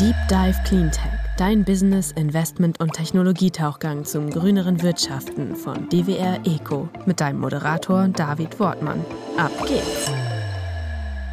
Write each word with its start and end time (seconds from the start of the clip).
Deep 0.00 0.16
Dive 0.28 0.56
Cleantech, 0.64 1.12
dein 1.38 1.64
Business, 1.64 2.10
Investment 2.10 2.80
und 2.80 2.94
Technologietauchgang 2.94 4.04
zum 4.04 4.28
grüneren 4.28 4.82
Wirtschaften 4.82 5.54
von 5.54 5.88
DWR 5.88 6.40
Eco 6.44 6.88
mit 7.06 7.20
deinem 7.20 7.38
Moderator 7.38 8.08
David 8.08 8.58
Wortmann. 8.58 9.04
Ab 9.36 9.52
geht's! 9.68 10.10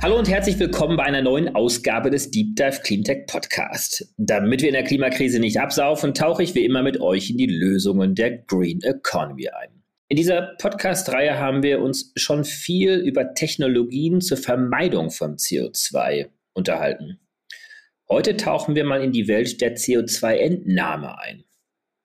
Hallo 0.04 0.16
und 0.20 0.30
herzlich 0.30 0.60
willkommen 0.60 0.96
bei 0.96 1.06
einer 1.06 1.24
neuen 1.24 1.56
Ausgabe 1.56 2.12
des 2.12 2.30
Deep 2.30 2.56
Dive 2.56 2.82
Cleantech 2.84 3.26
Podcast. 3.26 4.14
Damit 4.18 4.62
wir 4.62 4.70
in 4.70 4.76
der 4.76 4.84
Klimakrise 4.84 5.40
nicht 5.40 5.60
absaufen, 5.60 6.14
tauche 6.14 6.44
ich 6.44 6.54
wie 6.54 6.64
immer 6.64 6.84
mit 6.84 7.02
euch 7.02 7.32
in 7.32 7.38
die 7.38 7.48
Lösungen 7.48 8.14
der 8.14 8.44
Green 8.44 8.84
Economy 8.84 9.48
ein. 9.50 9.82
In 10.08 10.18
dieser 10.18 10.54
Podcast-Reihe 10.60 11.40
haben 11.40 11.64
wir 11.64 11.82
uns 11.82 12.12
schon 12.16 12.44
viel 12.44 13.00
über 13.00 13.34
Technologien 13.34 14.22
zur 14.22 14.38
Vermeidung 14.38 15.10
von 15.10 15.38
CO2 15.38 16.28
unterhalten. 16.54 17.18
Heute 18.12 18.36
tauchen 18.36 18.76
wir 18.76 18.84
mal 18.84 19.02
in 19.02 19.14
die 19.14 19.30
Welt 19.30 19.62
der 19.62 19.78
CO2-Entnahme 19.78 21.18
ein. 21.18 21.46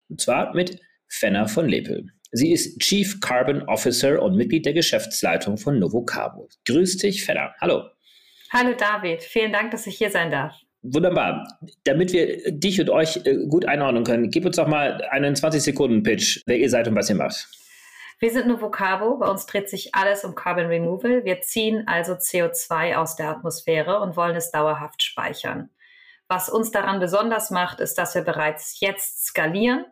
Und 0.08 0.20
zwar 0.20 0.54
mit 0.54 0.78
Fenner 1.08 1.48
von 1.48 1.68
Lepel. 1.68 2.06
Sie 2.30 2.52
ist 2.52 2.78
Chief 2.78 3.20
Carbon 3.20 3.62
Officer 3.62 4.22
und 4.22 4.36
Mitglied 4.36 4.66
der 4.66 4.72
Geschäftsleitung 4.72 5.58
von 5.58 5.80
Novocabo. 5.80 6.48
Grüß 6.64 6.98
dich, 6.98 7.24
Fenner. 7.24 7.56
Hallo. 7.60 7.90
Hallo 8.52 8.72
David, 8.78 9.20
vielen 9.20 9.52
Dank, 9.52 9.72
dass 9.72 9.88
ich 9.88 9.98
hier 9.98 10.10
sein 10.10 10.30
darf. 10.30 10.54
Wunderbar. 10.82 11.44
Damit 11.82 12.12
wir 12.12 12.52
dich 12.52 12.80
und 12.80 12.88
euch 12.88 13.16
äh, 13.24 13.44
gut 13.48 13.64
einordnen 13.64 14.04
können, 14.04 14.30
gib 14.30 14.46
uns 14.46 14.54
doch 14.54 14.68
mal 14.68 15.02
einen 15.10 15.34
20-Sekunden-Pitch, 15.34 16.42
wer 16.46 16.56
ihr 16.56 16.70
seid 16.70 16.86
und 16.86 16.94
was 16.94 17.10
ihr 17.10 17.16
macht. 17.16 17.48
Wir 18.20 18.30
sind 18.30 18.46
Novocabo. 18.46 19.18
Bei 19.18 19.28
uns 19.28 19.44
dreht 19.46 19.68
sich 19.68 19.92
alles 19.92 20.24
um 20.24 20.36
Carbon 20.36 20.66
Removal. 20.66 21.24
Wir 21.24 21.40
ziehen 21.40 21.82
also 21.88 22.12
CO2 22.12 22.94
aus 22.94 23.16
der 23.16 23.28
Atmosphäre 23.28 23.98
und 23.98 24.16
wollen 24.16 24.36
es 24.36 24.52
dauerhaft 24.52 25.02
speichern. 25.02 25.70
Was 26.28 26.48
uns 26.48 26.70
daran 26.70 27.00
besonders 27.00 27.50
macht, 27.50 27.80
ist, 27.80 27.98
dass 27.98 28.14
wir 28.14 28.22
bereits 28.22 28.80
jetzt 28.80 29.26
skalieren 29.26 29.84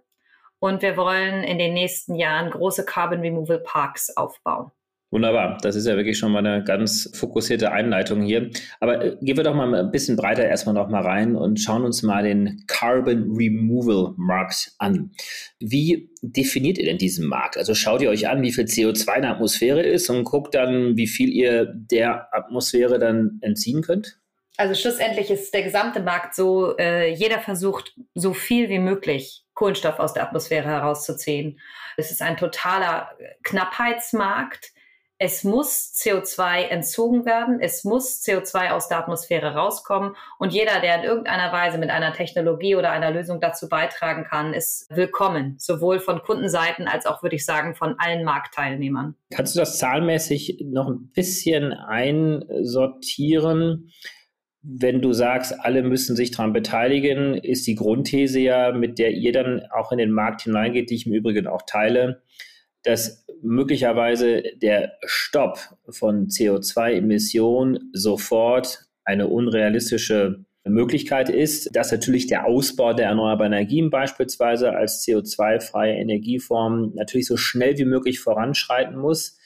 und 0.58 0.82
wir 0.82 0.96
wollen 0.96 1.44
in 1.44 1.58
den 1.58 1.74
nächsten 1.74 2.14
Jahren 2.14 2.50
große 2.50 2.84
Carbon 2.84 3.20
Removal 3.20 3.60
Parks 3.60 4.16
aufbauen. 4.16 4.72
Wunderbar, 5.14 5.58
das 5.62 5.76
ist 5.76 5.86
ja 5.86 5.94
wirklich 5.94 6.18
schon 6.18 6.32
mal 6.32 6.44
eine 6.44 6.64
ganz 6.64 7.08
fokussierte 7.14 7.70
Einleitung 7.70 8.22
hier. 8.22 8.50
Aber 8.80 9.04
äh, 9.04 9.16
gehen 9.20 9.36
wir 9.36 9.44
doch 9.44 9.54
mal 9.54 9.72
ein 9.72 9.92
bisschen 9.92 10.16
breiter 10.16 10.44
erstmal 10.44 10.74
noch 10.74 10.88
mal 10.88 11.02
rein 11.02 11.36
und 11.36 11.60
schauen 11.60 11.84
uns 11.84 12.02
mal 12.02 12.24
den 12.24 12.64
Carbon 12.66 13.32
Removal 13.36 14.14
Markt 14.16 14.72
an. 14.78 15.12
Wie 15.60 16.10
definiert 16.20 16.78
ihr 16.78 16.86
denn 16.86 16.98
diesen 16.98 17.28
Markt? 17.28 17.56
Also 17.56 17.74
schaut 17.74 18.02
ihr 18.02 18.10
euch 18.10 18.26
an, 18.28 18.42
wie 18.42 18.50
viel 18.50 18.64
CO2 18.64 19.14
in 19.14 19.22
der 19.22 19.30
Atmosphäre 19.30 19.82
ist 19.82 20.10
und 20.10 20.24
guckt 20.24 20.52
dann, 20.56 20.96
wie 20.96 21.06
viel 21.06 21.28
ihr 21.28 21.66
der 21.72 22.34
Atmosphäre 22.34 22.98
dann 22.98 23.38
entziehen 23.40 23.82
könnt? 23.82 24.18
Also 24.56 24.74
schlussendlich 24.74 25.30
ist 25.30 25.52
der 25.52 25.62
gesamte 25.62 26.00
Markt 26.00 26.34
so, 26.34 26.76
äh, 26.76 27.12
jeder 27.12 27.40
versucht 27.40 27.94
so 28.14 28.34
viel 28.34 28.68
wie 28.68 28.78
möglich 28.78 29.44
Kohlenstoff 29.54 29.98
aus 29.98 30.12
der 30.12 30.24
Atmosphäre 30.24 30.68
herauszuziehen. 30.68 31.58
Es 31.96 32.10
ist 32.10 32.20
ein 32.22 32.36
totaler 32.36 33.10
Knappheitsmarkt. 33.42 34.72
Es 35.18 35.44
muss 35.44 35.92
CO2 35.94 36.68
entzogen 36.68 37.24
werden. 37.24 37.60
Es 37.60 37.84
muss 37.84 38.20
CO2 38.24 38.70
aus 38.70 38.88
der 38.88 38.98
Atmosphäre 38.98 39.54
rauskommen. 39.54 40.16
Und 40.38 40.52
jeder, 40.52 40.80
der 40.80 40.98
in 40.98 41.04
irgendeiner 41.04 41.52
Weise 41.52 41.78
mit 41.78 41.90
einer 41.90 42.12
Technologie 42.12 42.74
oder 42.74 42.90
einer 42.90 43.12
Lösung 43.12 43.40
dazu 43.40 43.68
beitragen 43.68 44.24
kann, 44.24 44.54
ist 44.54 44.88
willkommen. 44.90 45.54
Sowohl 45.58 46.00
von 46.00 46.20
Kundenseiten 46.20 46.88
als 46.88 47.06
auch, 47.06 47.22
würde 47.22 47.36
ich 47.36 47.44
sagen, 47.44 47.76
von 47.76 47.94
allen 47.98 48.24
Marktteilnehmern. 48.24 49.14
Kannst 49.32 49.54
du 49.54 49.60
das 49.60 49.78
zahlenmäßig 49.78 50.64
noch 50.64 50.88
ein 50.88 51.12
bisschen 51.12 51.72
einsortieren? 51.72 53.92
Wenn 54.66 55.02
du 55.02 55.12
sagst, 55.12 55.60
alle 55.60 55.82
müssen 55.82 56.16
sich 56.16 56.30
daran 56.30 56.54
beteiligen, 56.54 57.34
ist 57.34 57.66
die 57.66 57.74
Grundthese 57.74 58.40
ja, 58.40 58.72
mit 58.72 58.98
der 58.98 59.12
ihr 59.12 59.32
dann 59.32 59.62
auch 59.70 59.92
in 59.92 59.98
den 59.98 60.10
Markt 60.10 60.42
hineingeht, 60.42 60.88
die 60.88 60.94
ich 60.94 61.06
im 61.06 61.12
Übrigen 61.12 61.46
auch 61.46 61.62
teile, 61.66 62.22
dass 62.82 63.26
möglicherweise 63.42 64.42
der 64.62 64.94
Stopp 65.04 65.58
von 65.90 66.28
CO2-Emissionen 66.28 67.90
sofort 67.92 68.86
eine 69.04 69.28
unrealistische 69.28 70.46
Möglichkeit 70.66 71.28
ist, 71.28 71.76
dass 71.76 71.92
natürlich 71.92 72.26
der 72.26 72.46
Ausbau 72.46 72.94
der 72.94 73.08
erneuerbaren 73.08 73.52
Energien 73.52 73.90
beispielsweise 73.90 74.72
als 74.72 75.04
CO2-freie 75.06 75.94
Energieform 75.94 76.92
natürlich 76.94 77.26
so 77.26 77.36
schnell 77.36 77.76
wie 77.76 77.84
möglich 77.84 78.18
voranschreiten 78.20 78.96
muss, 78.96 79.38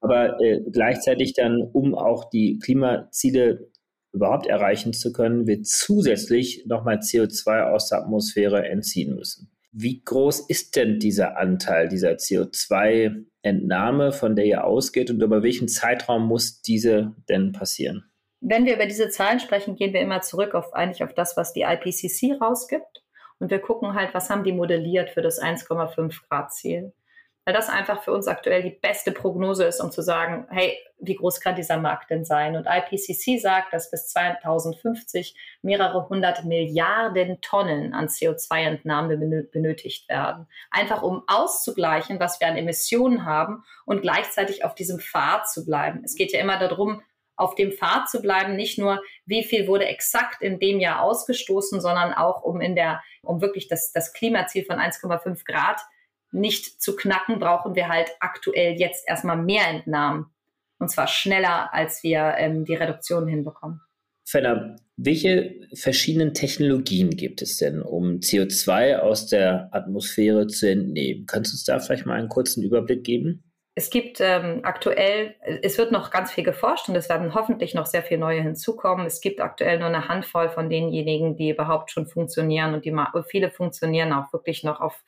aber 0.00 0.40
äh, 0.40 0.60
gleichzeitig 0.72 1.34
dann, 1.34 1.62
um 1.72 1.94
auch 1.94 2.30
die 2.30 2.58
Klimaziele 2.58 3.70
überhaupt 4.12 4.46
erreichen 4.46 4.92
zu 4.92 5.12
können, 5.12 5.46
wir 5.46 5.62
zusätzlich 5.62 6.64
nochmal 6.66 6.98
CO2 6.98 7.70
aus 7.70 7.88
der 7.88 7.98
Atmosphäre 7.98 8.68
entziehen 8.68 9.14
müssen. 9.14 9.50
Wie 9.72 10.02
groß 10.02 10.48
ist 10.48 10.74
denn 10.74 10.98
dieser 10.98 11.38
Anteil 11.38 11.88
dieser 11.88 12.12
CO2-Entnahme, 12.12 14.12
von 14.12 14.34
der 14.34 14.46
ihr 14.46 14.64
ausgeht 14.64 15.10
und 15.10 15.22
über 15.22 15.44
welchen 15.44 15.68
Zeitraum 15.68 16.26
muss 16.26 16.60
diese 16.60 17.14
denn 17.28 17.52
passieren? 17.52 18.10
Wenn 18.40 18.64
wir 18.64 18.74
über 18.74 18.86
diese 18.86 19.10
Zahlen 19.10 19.38
sprechen, 19.38 19.76
gehen 19.76 19.92
wir 19.92 20.00
immer 20.00 20.22
zurück 20.22 20.54
auf 20.54 20.72
eigentlich 20.72 21.04
auf 21.04 21.14
das, 21.14 21.36
was 21.36 21.52
die 21.52 21.62
IPCC 21.62 22.40
rausgibt. 22.40 23.04
Und 23.38 23.50
wir 23.50 23.60
gucken 23.60 23.94
halt, 23.94 24.12
was 24.12 24.28
haben 24.28 24.44
die 24.44 24.52
modelliert 24.52 25.10
für 25.10 25.22
das 25.22 25.40
1,5 25.40 26.28
Grad 26.28 26.52
Ziel 26.52 26.92
weil 27.44 27.54
das 27.54 27.68
einfach 27.68 28.02
für 28.02 28.12
uns 28.12 28.28
aktuell 28.28 28.62
die 28.62 28.70
beste 28.70 29.12
Prognose 29.12 29.64
ist, 29.64 29.80
um 29.80 29.90
zu 29.90 30.02
sagen, 30.02 30.46
hey, 30.50 30.78
wie 30.98 31.14
groß 31.14 31.40
kann 31.40 31.56
dieser 31.56 31.78
Markt 31.78 32.10
denn 32.10 32.24
sein? 32.24 32.56
Und 32.56 32.66
IPCC 32.66 33.40
sagt, 33.40 33.72
dass 33.72 33.90
bis 33.90 34.08
2050 34.08 35.34
mehrere 35.62 36.08
hundert 36.08 36.44
Milliarden 36.44 37.40
Tonnen 37.40 37.94
an 37.94 38.08
CO2-Entnahmen 38.08 39.48
benötigt 39.50 40.08
werden. 40.08 40.46
Einfach 40.70 41.02
um 41.02 41.22
auszugleichen, 41.26 42.20
was 42.20 42.40
wir 42.40 42.48
an 42.48 42.56
Emissionen 42.56 43.24
haben 43.24 43.64
und 43.86 44.02
gleichzeitig 44.02 44.64
auf 44.64 44.74
diesem 44.74 45.00
Pfad 45.00 45.48
zu 45.48 45.64
bleiben. 45.64 46.02
Es 46.04 46.14
geht 46.14 46.32
ja 46.32 46.40
immer 46.40 46.58
darum, 46.58 47.02
auf 47.36 47.54
dem 47.54 47.72
Pfad 47.72 48.10
zu 48.10 48.20
bleiben, 48.20 48.54
nicht 48.54 48.78
nur, 48.78 49.02
wie 49.24 49.42
viel 49.42 49.66
wurde 49.66 49.86
exakt 49.86 50.42
in 50.42 50.58
dem 50.60 50.78
Jahr 50.78 51.00
ausgestoßen, 51.00 51.80
sondern 51.80 52.12
auch 52.12 52.42
um 52.42 52.60
in 52.60 52.74
der, 52.74 53.02
um 53.22 53.40
wirklich 53.40 53.66
das, 53.66 53.92
das 53.92 54.12
Klimaziel 54.12 54.66
von 54.66 54.76
1,5 54.76 55.46
Grad 55.46 55.80
nicht 56.32 56.80
zu 56.80 56.96
knacken, 56.96 57.38
brauchen 57.38 57.74
wir 57.74 57.88
halt 57.88 58.10
aktuell 58.20 58.78
jetzt 58.78 59.08
erstmal 59.08 59.36
mehr 59.36 59.68
Entnahmen. 59.68 60.26
Und 60.78 60.90
zwar 60.90 61.08
schneller, 61.08 61.72
als 61.74 62.02
wir 62.02 62.34
ähm, 62.38 62.64
die 62.64 62.74
Reduktion 62.74 63.28
hinbekommen. 63.28 63.80
Fenner, 64.24 64.76
welche 64.96 65.54
verschiedenen 65.74 66.34
Technologien 66.34 67.10
gibt 67.10 67.42
es 67.42 67.56
denn, 67.56 67.82
um 67.82 68.20
CO2 68.20 68.98
aus 68.98 69.26
der 69.26 69.68
Atmosphäre 69.72 70.46
zu 70.46 70.70
entnehmen? 70.70 71.26
Kannst 71.26 71.52
du 71.52 71.54
uns 71.54 71.64
da 71.64 71.78
vielleicht 71.80 72.06
mal 72.06 72.18
einen 72.18 72.28
kurzen 72.28 72.62
Überblick 72.62 73.02
geben? 73.02 73.49
Es 73.76 73.88
gibt 73.88 74.20
ähm, 74.20 74.60
aktuell, 74.64 75.36
es 75.62 75.78
wird 75.78 75.92
noch 75.92 76.10
ganz 76.10 76.32
viel 76.32 76.44
geforscht 76.44 76.88
und 76.88 76.96
es 76.96 77.08
werden 77.08 77.34
hoffentlich 77.34 77.72
noch 77.72 77.86
sehr 77.86 78.02
viele 78.02 78.20
neue 78.20 78.42
hinzukommen. 78.42 79.06
Es 79.06 79.20
gibt 79.20 79.40
aktuell 79.40 79.78
nur 79.78 79.88
eine 79.88 80.08
Handvoll 80.08 80.48
von 80.48 80.68
denjenigen, 80.68 81.36
die 81.36 81.50
überhaupt 81.50 81.90
schon 81.90 82.06
funktionieren 82.06 82.74
und 82.74 82.84
die 82.84 82.94
viele 83.28 83.50
funktionieren 83.50 84.12
auch 84.12 84.32
wirklich 84.32 84.64
noch 84.64 84.80
auf 84.80 85.02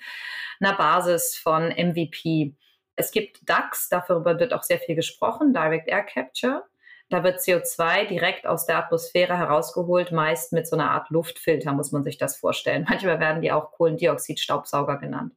einer 0.61 0.77
Basis 0.77 1.37
von 1.37 1.71
MVP. 1.71 2.55
Es 2.95 3.11
gibt 3.11 3.41
DAX, 3.49 3.89
darüber 3.89 4.39
wird 4.39 4.53
auch 4.53 4.63
sehr 4.63 4.79
viel 4.79 4.95
gesprochen, 4.95 5.53
Direct 5.53 5.89
Air 5.89 6.05
Capture. 6.05 6.65
Da 7.09 7.25
wird 7.25 7.41
CO2 7.41 8.07
direkt 8.07 8.47
aus 8.47 8.65
der 8.65 8.79
Atmosphäre 8.79 9.37
herausgeholt, 9.37 10.13
meist 10.13 10.53
mit 10.53 10.67
so 10.67 10.77
einer 10.77 10.93
Art 10.93 11.11
Luftfilter, 11.11 11.73
muss 11.73 11.93
man 11.93 12.05
sich 12.05 12.17
das 12.17 12.37
vorstellen. 12.37 12.87
Manchmal 12.89 13.21
werden 13.21 13.43
die 13.43 13.53
auch 13.53 13.73
Kohlendioxid-Staubsauger 13.73 14.99
genannt. 14.99 15.35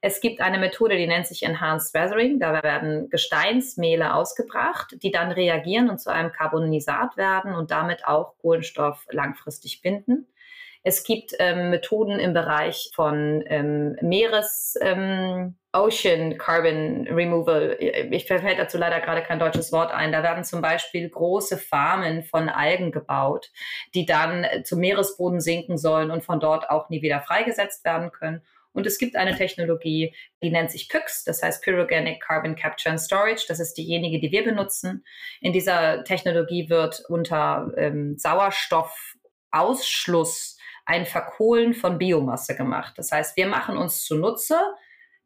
Es 0.00 0.20
gibt 0.20 0.40
eine 0.40 0.58
Methode, 0.58 0.96
die 0.96 1.08
nennt 1.08 1.26
sich 1.26 1.42
Enhanced 1.42 1.92
Weathering. 1.92 2.38
Da 2.38 2.62
werden 2.62 3.10
Gesteinsmehle 3.10 4.14
ausgebracht, 4.14 4.96
die 5.02 5.10
dann 5.10 5.32
reagieren 5.32 5.90
und 5.90 5.98
zu 5.98 6.10
einem 6.12 6.30
Carbonisat 6.30 7.16
werden 7.16 7.52
und 7.52 7.72
damit 7.72 8.06
auch 8.06 8.34
Kohlenstoff 8.38 9.04
langfristig 9.10 9.82
binden. 9.82 10.28
Es 10.84 11.02
gibt 11.02 11.34
ähm, 11.40 11.70
Methoden 11.70 12.20
im 12.20 12.32
Bereich 12.32 12.92
von 12.94 13.42
ähm, 13.46 13.96
Meeres, 14.00 14.78
ähm, 14.80 15.56
Ocean 15.72 16.38
Carbon 16.38 17.06
Removal. 17.08 17.76
Ich 17.78 18.26
fällt 18.26 18.58
dazu 18.58 18.78
leider 18.78 19.00
gerade 19.00 19.22
kein 19.22 19.40
deutsches 19.40 19.72
Wort 19.72 19.92
ein. 19.92 20.12
Da 20.12 20.22
werden 20.22 20.44
zum 20.44 20.62
Beispiel 20.62 21.08
große 21.08 21.58
Farmen 21.58 22.22
von 22.22 22.48
Algen 22.48 22.92
gebaut, 22.92 23.50
die 23.94 24.06
dann 24.06 24.46
zum 24.64 24.78
Meeresboden 24.78 25.40
sinken 25.40 25.76
sollen 25.76 26.10
und 26.10 26.24
von 26.24 26.40
dort 26.40 26.70
auch 26.70 26.88
nie 26.88 27.02
wieder 27.02 27.20
freigesetzt 27.20 27.84
werden 27.84 28.12
können. 28.12 28.42
Und 28.72 28.86
es 28.86 28.98
gibt 28.98 29.16
eine 29.16 29.36
Technologie, 29.36 30.14
die 30.42 30.50
nennt 30.50 30.70
sich 30.70 30.88
PYX, 30.88 31.24
das 31.24 31.42
heißt 31.42 31.64
Pyrogenic 31.64 32.20
Carbon 32.20 32.54
Capture 32.54 32.92
and 32.92 33.00
Storage. 33.00 33.46
Das 33.48 33.58
ist 33.60 33.74
diejenige, 33.74 34.20
die 34.20 34.30
wir 34.30 34.44
benutzen. 34.44 35.04
In 35.40 35.52
dieser 35.52 36.04
Technologie 36.04 36.70
wird 36.70 37.02
unter 37.08 37.72
ähm, 37.76 38.16
Sauerstoffausschluss 38.16 40.56
ein 40.86 41.06
Verkohlen 41.06 41.74
von 41.74 41.98
Biomasse 41.98 42.56
gemacht. 42.56 42.94
Das 42.96 43.12
heißt, 43.12 43.36
wir 43.36 43.46
machen 43.46 43.76
uns 43.76 44.04
zunutze 44.04 44.58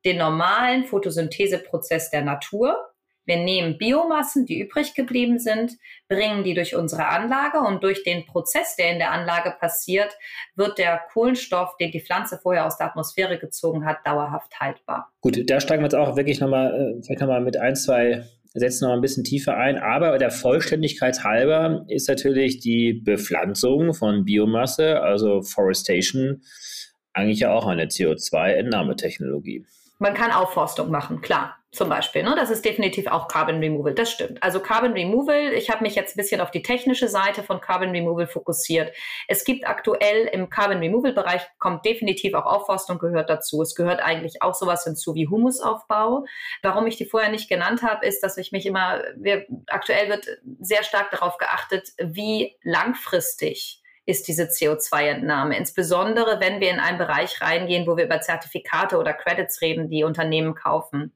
den 0.05 0.19
normalen 0.19 0.85
Photosyntheseprozess 0.85 2.11
der 2.11 2.23
Natur, 2.23 2.92
Wir 3.25 3.37
nehmen 3.37 3.79
Biomassen, 3.79 4.47
die 4.47 4.61
übrig 4.61 4.95
geblieben 4.95 5.39
sind, 5.39 5.77
bringen 6.09 6.43
die 6.43 6.55
durch 6.55 6.75
unsere 6.75 7.07
Anlage 7.07 7.61
und 7.61 7.85
durch 7.85 8.03
den 8.03 8.27
Prozess, 8.27 8.75
der 8.77 8.93
in 8.93 8.99
der 8.99 9.13
Anlage 9.13 9.55
passiert, 9.59 10.13
wird 10.57 10.79
der 10.79 11.01
Kohlenstoff, 11.13 11.77
den 11.77 11.93
die 11.93 12.01
Pflanze 12.01 12.39
vorher 12.43 12.67
aus 12.67 12.79
der 12.79 12.89
Atmosphäre 12.89 13.39
gezogen 13.39 13.87
hat, 13.87 13.99
dauerhaft 14.05 14.59
haltbar. 14.59 15.13
Gut, 15.21 15.39
da 15.49 15.61
steigen 15.61 15.83
wir 15.83 15.87
jetzt 15.87 15.95
auch 15.95 16.17
wirklich 16.17 16.41
nochmal, 16.41 16.75
äh, 16.75 17.03
vielleicht 17.03 17.21
nochmal 17.21 17.41
mit 17.41 17.57
ein, 17.57 17.77
zwei 17.77 18.25
Sätzen 18.55 18.87
noch 18.87 18.95
ein 18.95 19.01
bisschen 19.01 19.25
tiefer 19.25 19.57
ein. 19.57 19.79
Aber 19.79 20.19
der 20.19 20.31
Vollständigkeit 20.31 21.23
halber 21.23 21.85
ist 21.89 22.09
natürlich 22.09 22.59
die 22.59 22.93
Bepflanzung 22.93 23.95
von 23.95 24.25
Biomasse, 24.25 25.01
also 25.01 25.43
Forestation, 25.43 26.43
eigentlich 27.13 27.41
ja 27.41 27.53
auch 27.53 27.67
eine 27.67 27.85
CO2-Entnahmetechnologie. 27.85 29.65
Man 29.99 30.15
kann 30.15 30.33
Aufforstung 30.33 30.91
machen, 30.91 31.21
klar 31.21 31.62
zum 31.73 31.89
Beispiel. 31.89 32.23
Ne? 32.23 32.35
Das 32.37 32.51
ist 32.51 32.67
definitiv 32.67 33.07
auch 33.07 33.29
Carbon 33.29 33.59
Removal. 33.59 33.95
Das 33.95 34.11
stimmt. 34.11 34.43
Also 34.43 34.61
Carbon 34.61 34.93
Removal, 34.93 35.55
ich 35.55 35.71
habe 35.71 35.83
mich 35.83 35.95
jetzt 35.95 36.15
ein 36.15 36.21
bisschen 36.21 36.43
auf 36.43 36.51
die 36.51 36.63
technische 36.63 37.09
Seite 37.09 37.43
von 37.43 37.63
Carbon 37.63 37.91
Removal 37.91 38.27
fokussiert. 38.27 38.95
Es 39.27 39.43
gibt 39.45 39.67
aktuell 39.67 40.27
im 40.27 40.51
Carbon 40.51 40.81
Removal 40.81 41.15
Bereich, 41.15 41.41
kommt 41.59 41.87
definitiv 41.87 42.35
auch 42.35 42.45
Aufforstung 42.45 42.99
gehört 42.99 43.31
dazu. 43.31 43.63
Es 43.63 43.75
gehört 43.75 44.01
eigentlich 44.01 44.43
auch 44.43 44.53
sowas 44.53 44.85
hinzu 44.85 45.15
wie 45.15 45.29
Humusaufbau. 45.29 46.27
Warum 46.63 46.87
ich 46.87 46.99
die 46.99 47.07
vorher 47.07 47.31
nicht 47.31 47.49
genannt 47.49 47.83
habe, 47.83 48.05
ist, 48.05 48.21
dass 48.21 48.37
ich 48.37 48.53
mich 48.53 48.67
immer, 48.67 49.03
wir, 49.17 49.47
aktuell 49.69 50.11
wird 50.11 50.27
sehr 50.61 50.85
stark 50.85 51.11
darauf 51.11 51.39
geachtet, 51.39 51.89
wie 51.99 52.55
langfristig 52.63 53.83
ist 54.05 54.29
diese 54.29 54.45
CO2-Entnahme. 54.45 55.57
Insbesondere, 55.57 56.39
wenn 56.39 56.61
wir 56.61 56.71
in 56.71 56.81
einen 56.81 56.99
Bereich 56.99 57.41
reingehen, 57.41 57.87
wo 57.87 57.97
wir 57.97 58.05
über 58.05 58.21
Zertifikate 58.21 58.99
oder 58.99 59.15
Credits 59.15 59.63
reden, 59.63 59.89
die 59.89 60.05
Unternehmen 60.05 60.55
kaufen. 60.55 61.15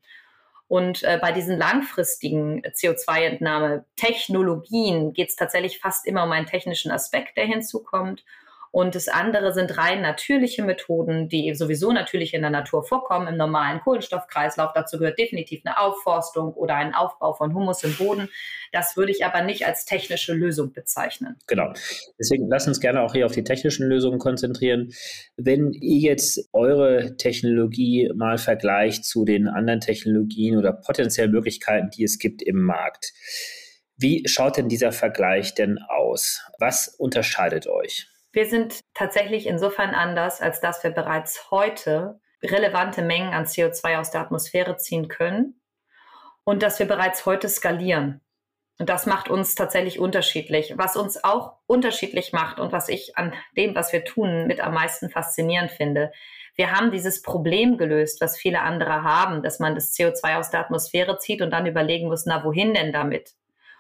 Und 0.69 1.05
äh, 1.05 1.19
bei 1.21 1.33
diesen 1.33 1.59
langfristigen 1.59 2.63
CO2-Entnahme-Technologien 2.63 5.13
geht 5.13 5.29
es 5.29 5.37
tatsächlich 5.37 5.79
fast 5.79 6.07
immer 6.07 6.25
um 6.25 6.33
einen 6.33 6.47
technischen 6.47 6.91
Aspekt, 6.91 7.37
der 7.37 7.45
hinzukommt. 7.45 8.25
Und 8.71 8.95
das 8.95 9.09
andere 9.09 9.53
sind 9.53 9.79
rein 9.79 10.03
natürliche 10.03 10.63
Methoden, 10.63 11.29
die 11.29 11.55
sowieso 11.55 11.93
natürlich 11.93 12.35
in 12.35 12.43
der 12.43 12.51
Natur 12.51 12.85
vorkommen, 12.85 13.29
im 13.29 13.37
normalen 13.37 13.81
Kohlenstoffkreislauf. 13.81 14.73
Dazu 14.75 14.99
gehört 14.99 15.19
definitiv 15.19 15.63
eine 15.65 15.79
Aufforstung 15.79 16.53
oder 16.53 16.77
ein 16.77 16.95
Aufbau 16.95 17.33
von 17.33 17.55
Humus 17.55 17.83
im 17.85 17.95
Boden. 17.97 18.29
Das 18.73 18.97
würde 18.97 19.13
ich 19.13 19.25
aber 19.25 19.43
nicht 19.43 19.67
als 19.67 19.85
technische 19.85 20.35
Lösung 20.35 20.73
bezeichnen. 20.73 21.37
Genau. 21.47 21.73
Deswegen 22.19 22.49
lass 22.49 22.67
uns 22.67 22.81
gerne 22.81 23.03
auch 23.03 23.13
hier 23.13 23.27
auf 23.27 23.33
die 23.33 23.45
technischen 23.45 23.89
Lösungen 23.89 24.19
konzentrieren. 24.19 24.93
Wenn 25.37 25.73
ihr 25.73 26.01
jetzt 26.01 26.49
eure 26.53 27.17
Technologie 27.17 28.11
mal 28.15 28.39
vergleicht 28.39 29.05
zu 29.05 29.25
den 29.25 29.49
anderen 29.49 29.81
Technologien 29.81 30.57
oder 30.59 30.73
potenziellen 30.73 31.31
Möglichkeiten, 31.31 31.91
die 31.91 32.05
es 32.05 32.19
gibt 32.19 32.43
im 32.43 32.63
Markt, 32.63 33.13
wie 33.97 34.25
schaut 34.29 34.59
denn 34.59 34.69
dieser 34.69 34.93
Vergleich 34.93 35.55
denn 35.55 35.79
aus? 35.79 36.43
Was 36.59 36.89
unterscheidet 36.89 37.67
euch? 37.67 38.09
Wir 38.37 38.45
sind 38.45 38.81
tatsächlich 38.93 39.47
insofern 39.47 39.95
anders, 39.95 40.43
als 40.43 40.61
dass 40.61 40.85
wir 40.85 40.91
bereits 40.91 41.51
heute 41.51 42.21
relevante 42.43 43.01
Mengen 43.01 43.33
an 43.33 43.47
CO2 43.47 43.99
aus 43.99 44.11
der 44.11 44.21
Atmosphäre 44.21 44.77
ziehen 44.77 45.09
können 45.09 45.59
und 46.45 46.63
dass 46.63 46.79
wir 46.79 46.85
bereits 46.85 47.25
heute 47.25 47.49
skalieren. 47.49 48.21
Und 48.79 48.91
das 48.91 49.07
macht 49.07 49.31
uns 49.31 49.55
tatsächlich 49.55 49.99
unterschiedlich. 49.99 50.75
Was 50.77 50.99
uns 50.99 51.25
auch 51.25 51.55
unterschiedlich 51.67 52.35
macht 52.35 52.61
und 52.61 52.73
was 52.73 52.91
ich 52.91 53.17
an 53.17 53.33
dem, 53.57 53.75
was 53.75 53.95
wir 53.95 54.05
tun, 54.05 54.47
mit 54.47 54.61
am 54.61 54.75
meisten 54.75 55.09
faszinierend 55.09 55.71
finde. 55.71 56.13
Wir 56.57 56.73
haben 56.73 56.91
dieses 56.91 57.23
Problem 57.23 57.79
gelöst, 57.79 58.21
was 58.21 58.37
viele 58.37 58.61
andere 58.61 59.03
haben, 59.03 59.43
dass 59.43 59.61
man 59.61 59.75
das 59.75 59.95
CO2 59.95 60.37
aus 60.37 60.51
der 60.51 60.61
Atmosphäre 60.61 61.17
zieht 61.17 61.41
und 61.41 61.53
dann 61.53 61.65
überlegen 61.65 62.09
muss, 62.09 62.27
na, 62.27 62.45
wohin 62.45 62.75
denn 62.75 62.93
damit? 62.93 63.33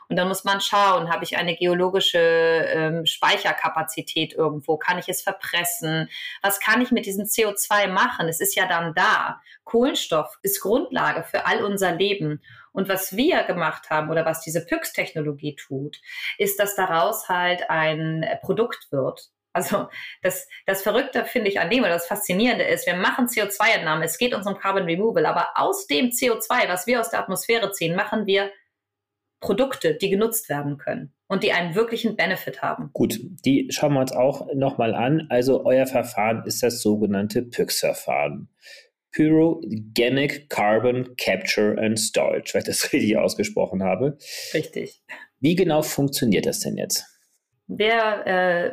Und 0.09 0.17
dann 0.17 0.29
muss 0.29 0.45
man 0.45 0.61
schauen, 0.61 1.11
habe 1.11 1.25
ich 1.25 1.37
eine 1.37 1.57
geologische 1.57 2.19
ähm, 2.19 3.07
Speicherkapazität 3.07 4.35
irgendwo? 4.35 4.77
Kann 4.77 4.99
ich 4.99 5.09
es 5.09 5.23
verpressen? 5.23 6.09
Was 6.43 6.61
kann 6.61 6.81
ich 6.81 6.91
mit 6.93 7.07
diesem 7.07 7.25
CO2 7.25 7.89
machen? 7.89 8.29
Es 8.29 8.41
ist 8.41 8.55
ja 8.55 8.67
dann 8.67 8.95
da. 8.95 9.41
Kohlenstoff 9.65 10.39
ist 10.43 10.61
Grundlage 10.61 11.25
für 11.25 11.47
all 11.47 11.65
unser 11.65 11.93
Leben. 11.93 12.41
Und 12.73 12.89
was 12.89 13.17
wir 13.17 13.43
gemacht 13.45 13.91
haben 13.91 14.11
oder 14.11 14.25
was 14.25 14.43
diese 14.43 14.65
PYX-Technologie 14.65 15.57
tut, 15.57 16.01
ist, 16.39 16.61
dass 16.61 16.77
daraus 16.77 17.29
halt 17.29 17.69
ein 17.71 18.25
Produkt 18.43 18.93
wird. 18.93 19.31
Also 19.57 19.89
das, 20.21 20.47
das 20.67 20.83
Verrückte 20.83 21.25
finde 21.25 21.49
ich 21.49 21.59
an 21.59 21.71
dem 21.71 21.81
oder 21.81 21.95
das 21.95 22.07
Faszinierende 22.07 22.65
ist, 22.65 22.87
wir 22.87 22.95
machen 22.95 23.27
CO2-Entnahme, 23.27 24.05
es 24.05 24.19
geht 24.19 24.35
uns 24.35 24.47
um 24.47 24.59
Carbon 24.59 24.85
Removal, 24.85 25.25
aber 25.25 25.49
aus 25.55 25.87
dem 25.87 26.11
CO2, 26.11 26.69
was 26.69 26.87
wir 26.87 27.01
aus 27.01 27.09
der 27.09 27.21
Atmosphäre 27.21 27.73
ziehen, 27.73 27.97
machen 27.97 28.27
wir 28.27 28.51
Produkte, 29.41 29.95
die 29.95 30.11
genutzt 30.11 30.49
werden 30.49 30.79
können 30.79 31.13
und 31.29 31.43
die 31.43 31.53
einen 31.53 31.75
wirklichen 31.75 32.17
Benefit 32.17 32.63
haben. 32.63 32.91
Gut, 32.93 33.19
die 33.45 33.69
schauen 33.71 33.95
wir 33.95 34.01
uns 34.01 34.13
auch 34.13 34.53
nochmal 34.55 34.95
an. 34.95 35.27
Also 35.29 35.65
euer 35.65 35.87
Verfahren 35.87 36.45
ist 36.47 36.63
das 36.63 36.81
sogenannte 36.81 37.43
PYX-Verfahren. 37.43 38.49
Pyrogenic 39.13 40.51
Carbon 40.51 41.17
Capture 41.17 41.79
and 41.79 41.99
Storage, 41.99 42.53
wenn 42.53 42.61
ich 42.61 42.67
das 42.67 42.85
richtig 42.93 43.17
ausgesprochen 43.17 43.83
habe. 43.83 44.19
Richtig. 44.53 45.03
Wie 45.41 45.55
genau 45.55 45.83
funktioniert 45.83 46.47
das 46.47 46.61
denn 46.61 46.77
jetzt? 46.77 47.05
Wir 47.69 48.27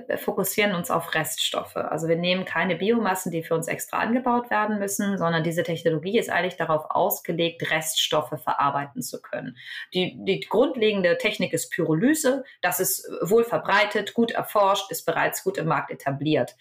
äh, 0.07 0.17
fokussieren 0.17 0.75
uns 0.75 0.91
auf 0.91 1.15
Reststoffe. 1.15 1.75
Also 1.77 2.07
wir 2.07 2.15
nehmen 2.15 2.45
keine 2.45 2.75
Biomassen, 2.75 3.31
die 3.31 3.41
für 3.41 3.55
uns 3.55 3.67
extra 3.67 3.97
angebaut 3.97 4.51
werden 4.51 4.77
müssen, 4.77 5.17
sondern 5.17 5.43
diese 5.43 5.63
Technologie 5.63 6.19
ist 6.19 6.29
eigentlich 6.29 6.57
darauf 6.57 6.85
ausgelegt, 6.89 7.71
Reststoffe 7.71 8.39
verarbeiten 8.43 9.01
zu 9.01 9.19
können. 9.19 9.57
Die, 9.95 10.15
die 10.19 10.41
grundlegende 10.41 11.17
Technik 11.17 11.53
ist 11.53 11.71
Pyrolyse. 11.71 12.43
Das 12.61 12.79
ist 12.79 13.09
wohl 13.23 13.43
verbreitet, 13.43 14.13
gut 14.13 14.31
erforscht, 14.31 14.91
ist 14.91 15.07
bereits 15.07 15.43
gut 15.43 15.57
im 15.57 15.65
Markt 15.65 15.89
etabliert. 15.89 16.55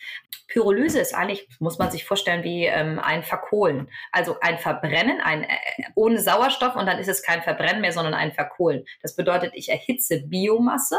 Pyrolyse 0.48 1.00
ist 1.00 1.14
eigentlich, 1.14 1.46
muss 1.60 1.78
man 1.78 1.90
sich 1.90 2.06
vorstellen, 2.06 2.44
wie 2.44 2.64
ähm, 2.64 2.98
ein 2.98 3.24
Verkohlen. 3.24 3.90
Also 4.10 4.36
ein 4.40 4.58
Verbrennen, 4.58 5.20
ein, 5.20 5.44
äh, 5.44 5.56
ohne 5.96 6.18
Sauerstoff 6.18 6.76
und 6.76 6.86
dann 6.86 6.98
ist 6.98 7.08
es 7.08 7.22
kein 7.22 7.42
Verbrennen 7.42 7.82
mehr, 7.82 7.92
sondern 7.92 8.14
ein 8.14 8.32
Verkohlen. 8.32 8.86
Das 9.02 9.16
bedeutet, 9.16 9.52
ich 9.54 9.68
erhitze 9.68 10.22
Biomasse 10.22 10.96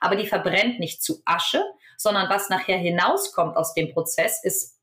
aber 0.00 0.16
die 0.16 0.26
verbrennt 0.26 0.78
nicht 0.78 1.02
zu 1.02 1.22
Asche, 1.24 1.62
sondern 1.96 2.28
was 2.28 2.48
nachher 2.48 2.78
hinauskommt 2.78 3.56
aus 3.56 3.74
dem 3.74 3.92
Prozess 3.92 4.42
ist 4.44 4.78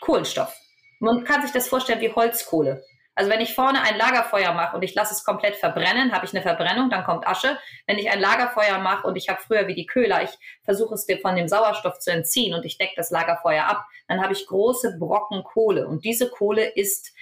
Kohlenstoff. 0.00 0.54
Man 1.00 1.24
kann 1.24 1.42
sich 1.42 1.52
das 1.52 1.68
vorstellen 1.68 2.00
wie 2.00 2.12
Holzkohle. 2.12 2.84
Also 3.16 3.30
wenn 3.30 3.40
ich 3.40 3.54
vorne 3.54 3.80
ein 3.82 3.96
Lagerfeuer 3.96 4.52
mache 4.52 4.76
und 4.76 4.82
ich 4.82 4.94
lasse 4.94 5.14
es 5.14 5.24
komplett 5.24 5.54
verbrennen, 5.54 6.12
habe 6.12 6.26
ich 6.26 6.32
eine 6.34 6.42
Verbrennung, 6.42 6.90
dann 6.90 7.04
kommt 7.04 7.26
Asche. 7.28 7.58
Wenn 7.86 7.98
ich 7.98 8.10
ein 8.10 8.20
Lagerfeuer 8.20 8.78
mache 8.78 9.06
und 9.06 9.16
ich 9.16 9.28
habe 9.28 9.40
früher 9.40 9.68
wie 9.68 9.74
die 9.74 9.86
Köhler, 9.86 10.24
ich 10.24 10.36
versuche 10.64 10.94
es 10.94 11.06
von 11.22 11.36
dem 11.36 11.46
Sauerstoff 11.46 12.00
zu 12.00 12.10
entziehen 12.10 12.54
und 12.54 12.64
ich 12.64 12.76
decke 12.76 12.94
das 12.96 13.10
Lagerfeuer 13.10 13.66
ab, 13.66 13.86
dann 14.08 14.20
habe 14.20 14.32
ich 14.32 14.46
große 14.46 14.98
Brocken 14.98 15.44
Kohle. 15.44 15.86
Und 15.86 16.04
diese 16.04 16.28
Kohle 16.28 16.64
ist 16.64 17.12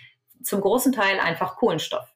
zum 0.42 0.62
großen 0.62 0.92
Teil 0.92 1.20
einfach 1.20 1.56
Kohlenstoff. 1.56 2.11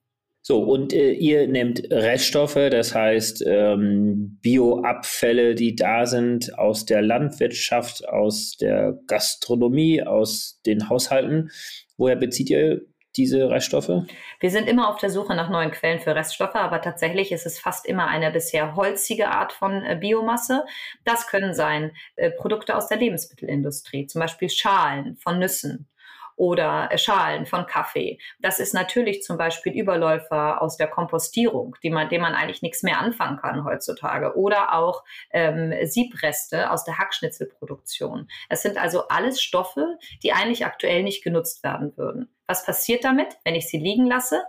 So, 0.49 0.61
und 0.61 0.93
äh, 0.93 1.11
ihr 1.11 1.49
nehmt 1.49 1.91
Reststoffe, 1.91 2.55
das 2.55 2.95
heißt 2.95 3.43
ähm, 3.45 4.38
Bioabfälle, 4.43 5.57
die 5.57 5.75
da 5.75 6.07
sind 6.07 6.57
aus 6.57 6.85
der 6.87 7.03
Landwirtschaft, 7.03 8.09
aus 8.09 8.57
der 8.57 8.97
Gastronomie, 9.09 10.05
aus 10.05 10.61
den 10.65 10.88
Haushalten. 10.88 11.50
Woher 11.97 12.15
bezieht 12.15 12.49
ihr 12.49 12.83
diese 13.17 13.50
Reststoffe? 13.50 13.91
Wir 14.38 14.50
sind 14.50 14.69
immer 14.69 14.88
auf 14.88 15.00
der 15.00 15.11
Suche 15.11 15.35
nach 15.35 15.50
neuen 15.50 15.73
Quellen 15.73 15.99
für 15.99 16.15
Reststoffe, 16.15 16.55
aber 16.55 16.81
tatsächlich 16.81 17.33
ist 17.33 17.45
es 17.45 17.59
fast 17.59 17.85
immer 17.85 18.07
eine 18.07 18.31
bisher 18.31 18.76
holzige 18.76 19.31
Art 19.31 19.53
von 19.53 19.83
äh, 19.83 19.99
Biomasse. 20.00 20.65
Das 21.05 21.26
können 21.26 21.55
sein 21.55 21.91
äh, 22.15 22.31
Produkte 22.31 22.76
aus 22.76 22.87
der 22.87 22.99
Lebensmittelindustrie, 22.99 24.07
zum 24.07 24.21
Beispiel 24.21 24.49
Schalen 24.49 25.17
von 25.17 25.41
Nüssen 25.41 25.88
oder 26.37 26.90
Schalen 26.97 27.47
von 27.47 27.66
Kaffee. 27.66 28.19
Das 28.38 28.61
ist 28.61 28.75
natürlich 28.75 29.23
zum 29.23 29.38
Beispiel 29.38 29.73
Überläufer 29.73 30.62
aus 30.62 30.76
der 30.76 30.87
Kompostierung, 30.87 31.76
die 31.83 31.90
man, 31.90 32.09
dem 32.09 32.21
man 32.21 32.35
eigentlich 32.35 32.62
nichts 32.62 32.83
mehr 32.83 33.00
anfangen 33.00 33.38
kann 33.38 33.64
heutzutage. 33.64 34.37
Oder 34.37 34.75
auch 34.75 35.05
ähm, 35.31 35.75
Siebreste 35.87 36.71
aus 36.71 36.85
der 36.85 36.99
Hackschnitzelproduktion. 36.99 38.28
Es 38.49 38.62
sind 38.62 38.78
also 38.78 39.09
alles 39.09 39.40
Stoffe, 39.43 39.99
die 40.23 40.33
eigentlich 40.33 40.66
aktuell 40.66 41.02
nicht 41.02 41.25
genutzt 41.25 41.62
werden 41.64 41.97
würden. 41.97 42.35
Was 42.47 42.64
passiert 42.64 43.05
damit, 43.05 43.37
wenn 43.45 43.55
ich 43.55 43.69
sie 43.69 43.78
liegen 43.78 44.07
lasse? 44.07 44.45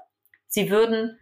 Sie 0.47 0.69
würden 0.69 1.19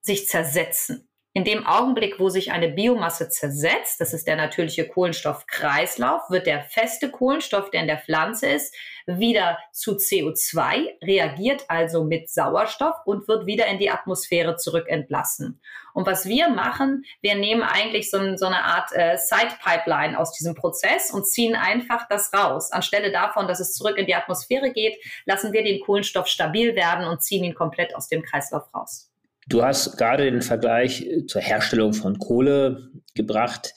sich 0.00 0.28
zersetzen. 0.28 1.08
In 1.36 1.42
dem 1.42 1.66
Augenblick, 1.66 2.20
wo 2.20 2.28
sich 2.28 2.52
eine 2.52 2.68
Biomasse 2.68 3.28
zersetzt, 3.28 4.00
das 4.00 4.14
ist 4.14 4.28
der 4.28 4.36
natürliche 4.36 4.86
Kohlenstoffkreislauf, 4.86 6.30
wird 6.30 6.46
der 6.46 6.62
feste 6.62 7.10
Kohlenstoff, 7.10 7.70
der 7.70 7.80
in 7.80 7.88
der 7.88 7.98
Pflanze 7.98 8.46
ist, 8.46 8.72
wieder 9.06 9.58
zu 9.72 9.96
CO2, 9.96 10.90
reagiert 11.02 11.64
also 11.66 12.04
mit 12.04 12.30
Sauerstoff 12.30 12.94
und 13.04 13.26
wird 13.26 13.46
wieder 13.46 13.66
in 13.66 13.78
die 13.78 13.90
Atmosphäre 13.90 14.54
zurückentlassen. 14.54 15.60
Und 15.92 16.06
was 16.06 16.26
wir 16.26 16.50
machen, 16.50 17.04
wir 17.20 17.34
nehmen 17.34 17.64
eigentlich 17.64 18.12
so, 18.12 18.36
so 18.36 18.46
eine 18.46 18.62
Art 18.62 18.92
äh, 18.92 19.16
Side-Pipeline 19.16 20.16
aus 20.16 20.34
diesem 20.34 20.54
Prozess 20.54 21.10
und 21.10 21.26
ziehen 21.26 21.56
einfach 21.56 22.06
das 22.08 22.32
raus. 22.32 22.70
Anstelle 22.70 23.10
davon, 23.10 23.48
dass 23.48 23.58
es 23.58 23.74
zurück 23.74 23.98
in 23.98 24.06
die 24.06 24.14
Atmosphäre 24.14 24.70
geht, 24.70 24.96
lassen 25.24 25.52
wir 25.52 25.64
den 25.64 25.80
Kohlenstoff 25.80 26.28
stabil 26.28 26.76
werden 26.76 27.08
und 27.08 27.24
ziehen 27.24 27.42
ihn 27.42 27.56
komplett 27.56 27.96
aus 27.96 28.06
dem 28.06 28.22
Kreislauf 28.22 28.72
raus. 28.72 29.10
Du 29.48 29.62
hast 29.62 29.96
gerade 29.96 30.30
den 30.30 30.42
Vergleich 30.42 31.06
zur 31.26 31.40
Herstellung 31.40 31.92
von 31.92 32.18
Kohle 32.18 32.90
gebracht. 33.14 33.74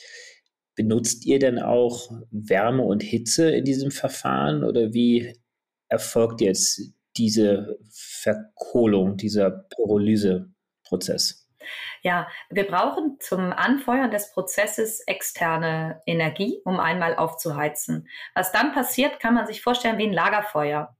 Benutzt 0.75 1.25
ihr 1.25 1.39
denn 1.39 1.59
auch 1.59 2.11
Wärme 2.31 2.83
und 2.83 3.01
Hitze 3.03 3.49
in 3.51 3.65
diesem 3.65 3.91
Verfahren 3.91 4.63
oder 4.63 4.93
wie 4.93 5.35
erfolgt 5.89 6.41
jetzt 6.41 6.93
diese 7.17 7.79
Verkohlung, 7.91 9.17
dieser 9.17 9.49
Pyrolyseprozess? 9.49 11.47
Ja, 12.01 12.27
wir 12.49 12.67
brauchen 12.67 13.17
zum 13.19 13.51
Anfeuern 13.51 14.11
des 14.11 14.31
Prozesses 14.31 15.01
externe 15.01 16.01
Energie, 16.05 16.61
um 16.63 16.79
einmal 16.79 17.15
aufzuheizen. 17.15 18.07
Was 18.35 18.51
dann 18.51 18.71
passiert, 18.71 19.19
kann 19.19 19.33
man 19.33 19.47
sich 19.47 19.61
vorstellen 19.61 19.97
wie 19.97 20.07
ein 20.07 20.13
Lagerfeuer. 20.13 20.96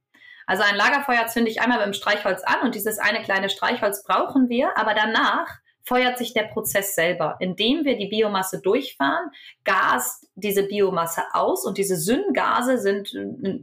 Also 0.48 0.62
ein 0.62 0.76
Lagerfeuer 0.76 1.26
zünde 1.26 1.50
ich 1.50 1.60
einmal 1.60 1.76
mit 1.76 1.88
dem 1.88 1.92
Streichholz 1.92 2.42
an 2.42 2.62
und 2.62 2.74
dieses 2.74 2.98
eine 2.98 3.22
kleine 3.22 3.50
Streichholz 3.50 4.02
brauchen 4.02 4.48
wir, 4.48 4.78
aber 4.78 4.94
danach 4.94 5.58
feuert 5.84 6.16
sich 6.16 6.32
der 6.32 6.44
Prozess 6.44 6.94
selber. 6.94 7.36
Indem 7.38 7.84
wir 7.84 7.98
die 7.98 8.08
Biomasse 8.08 8.62
durchfahren, 8.62 9.30
gast 9.64 10.26
diese 10.36 10.62
Biomasse 10.62 11.22
aus 11.34 11.66
und 11.66 11.76
diese 11.76 11.96
Synngase 11.96 12.78
sind 12.78 13.14
äh, 13.14 13.60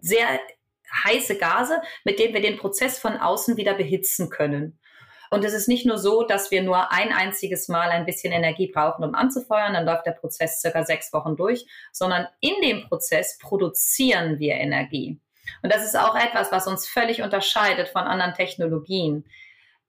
sehr 0.00 0.40
heiße 1.04 1.38
Gase, 1.38 1.80
mit 2.04 2.18
denen 2.18 2.34
wir 2.34 2.42
den 2.42 2.58
Prozess 2.58 2.98
von 2.98 3.16
außen 3.16 3.56
wieder 3.56 3.74
behitzen 3.74 4.30
können. 4.30 4.80
Und 5.30 5.44
es 5.44 5.54
ist 5.54 5.68
nicht 5.68 5.86
nur 5.86 5.98
so, 5.98 6.24
dass 6.24 6.50
wir 6.50 6.64
nur 6.64 6.90
ein 6.90 7.12
einziges 7.12 7.68
Mal 7.68 7.90
ein 7.90 8.04
bisschen 8.04 8.32
Energie 8.32 8.66
brauchen, 8.66 9.04
um 9.04 9.14
anzufeuern, 9.14 9.74
dann 9.74 9.86
läuft 9.86 10.06
der 10.06 10.12
Prozess 10.12 10.60
circa 10.60 10.84
sechs 10.84 11.12
Wochen 11.12 11.36
durch, 11.36 11.66
sondern 11.92 12.26
in 12.40 12.54
dem 12.64 12.88
Prozess 12.88 13.38
produzieren 13.38 14.40
wir 14.40 14.54
Energie. 14.54 15.20
Und 15.62 15.72
das 15.72 15.84
ist 15.84 15.96
auch 15.96 16.16
etwas, 16.16 16.52
was 16.52 16.66
uns 16.66 16.86
völlig 16.86 17.22
unterscheidet 17.22 17.88
von 17.88 18.02
anderen 18.02 18.34
Technologien. 18.34 19.24